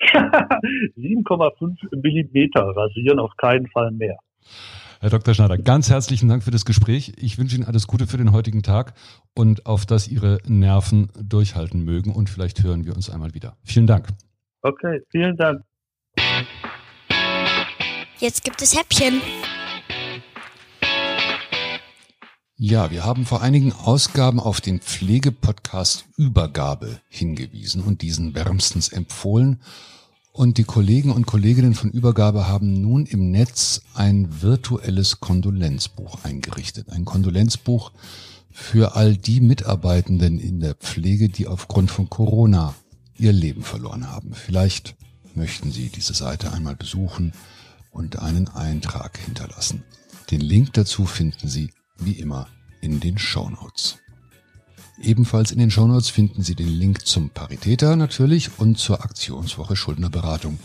7,5 0.00 2.02
Millimeter 2.02 2.62
rasieren, 2.62 3.18
auf 3.18 3.32
keinen 3.36 3.66
Fall 3.68 3.90
mehr. 3.92 4.16
Herr 5.00 5.10
Dr. 5.10 5.34
Schneider, 5.34 5.58
ganz 5.58 5.90
herzlichen 5.90 6.28
Dank 6.28 6.42
für 6.42 6.50
das 6.50 6.64
Gespräch. 6.64 7.12
Ich 7.18 7.38
wünsche 7.38 7.56
Ihnen 7.56 7.66
alles 7.66 7.86
Gute 7.86 8.06
für 8.06 8.16
den 8.16 8.32
heutigen 8.32 8.62
Tag 8.62 8.94
und 9.34 9.66
auf 9.66 9.84
dass 9.84 10.08
Ihre 10.08 10.38
Nerven 10.46 11.10
durchhalten 11.22 11.84
mögen 11.84 12.12
und 12.12 12.30
vielleicht 12.30 12.62
hören 12.62 12.86
wir 12.86 12.94
uns 12.94 13.10
einmal 13.10 13.34
wieder. 13.34 13.56
Vielen 13.62 13.86
Dank. 13.86 14.08
Okay, 14.62 15.02
vielen 15.10 15.36
Dank. 15.36 15.62
Jetzt 18.18 18.44
gibt 18.44 18.62
es 18.62 18.78
Häppchen. 18.78 19.20
Ja, 22.58 22.90
wir 22.90 23.04
haben 23.04 23.26
vor 23.26 23.42
einigen 23.42 23.74
Ausgaben 23.74 24.40
auf 24.40 24.62
den 24.62 24.80
Pflegepodcast 24.80 26.06
Übergabe 26.16 27.02
hingewiesen 27.06 27.82
und 27.82 28.00
diesen 28.00 28.34
wärmstens 28.34 28.88
empfohlen. 28.88 29.60
Und 30.32 30.56
die 30.56 30.64
Kollegen 30.64 31.10
und 31.12 31.26
Kolleginnen 31.26 31.74
von 31.74 31.90
Übergabe 31.90 32.48
haben 32.48 32.80
nun 32.80 33.04
im 33.04 33.30
Netz 33.30 33.82
ein 33.92 34.40
virtuelles 34.40 35.20
Kondolenzbuch 35.20 36.24
eingerichtet. 36.24 36.88
Ein 36.88 37.04
Kondolenzbuch 37.04 37.92
für 38.50 38.96
all 38.96 39.18
die 39.18 39.42
Mitarbeitenden 39.42 40.38
in 40.38 40.60
der 40.60 40.76
Pflege, 40.76 41.28
die 41.28 41.48
aufgrund 41.48 41.90
von 41.90 42.08
Corona 42.08 42.74
ihr 43.18 43.32
Leben 43.32 43.64
verloren 43.64 44.10
haben. 44.10 44.32
Vielleicht 44.32 44.96
möchten 45.34 45.72
Sie 45.72 45.90
diese 45.90 46.14
Seite 46.14 46.54
einmal 46.54 46.74
besuchen 46.74 47.34
und 47.90 48.18
einen 48.18 48.48
Eintrag 48.48 49.18
hinterlassen. 49.18 49.84
Den 50.30 50.40
Link 50.40 50.72
dazu 50.72 51.04
finden 51.04 51.48
Sie 51.48 51.70
wie 51.98 52.12
immer 52.12 52.48
in 52.80 53.00
den 53.00 53.18
Shownotes. 53.18 53.98
Ebenfalls 55.02 55.50
in 55.50 55.58
den 55.58 55.70
Shownotes 55.70 56.08
finden 56.08 56.42
Sie 56.42 56.54
den 56.54 56.68
Link 56.68 57.06
zum 57.06 57.30
Paritäter 57.30 57.96
natürlich 57.96 58.58
und 58.58 58.78
zur 58.78 59.04
Aktionswoche 59.04 59.76
Schuldnerberatung 59.76 60.58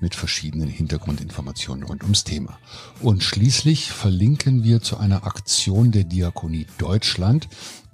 mit 0.00 0.14
verschiedenen 0.14 0.68
Hintergrundinformationen 0.68 1.84
rund 1.84 2.02
ums 2.02 2.24
Thema. 2.24 2.58
Und 3.00 3.22
schließlich 3.22 3.90
verlinken 3.90 4.64
wir 4.64 4.80
zu 4.80 4.96
einer 4.96 5.26
Aktion 5.26 5.92
der 5.92 6.04
Diakonie 6.04 6.66
Deutschland. 6.78 7.48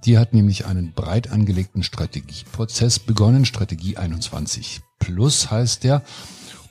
Die 0.04 0.18
hat 0.18 0.32
nämlich 0.32 0.66
einen 0.66 0.92
breit 0.92 1.30
angelegten 1.30 1.82
Strategieprozess 1.82 2.98
begonnen. 2.98 3.44
Strategie 3.44 3.96
21 3.96 4.80
Plus 4.98 5.50
heißt 5.50 5.84
der 5.84 6.02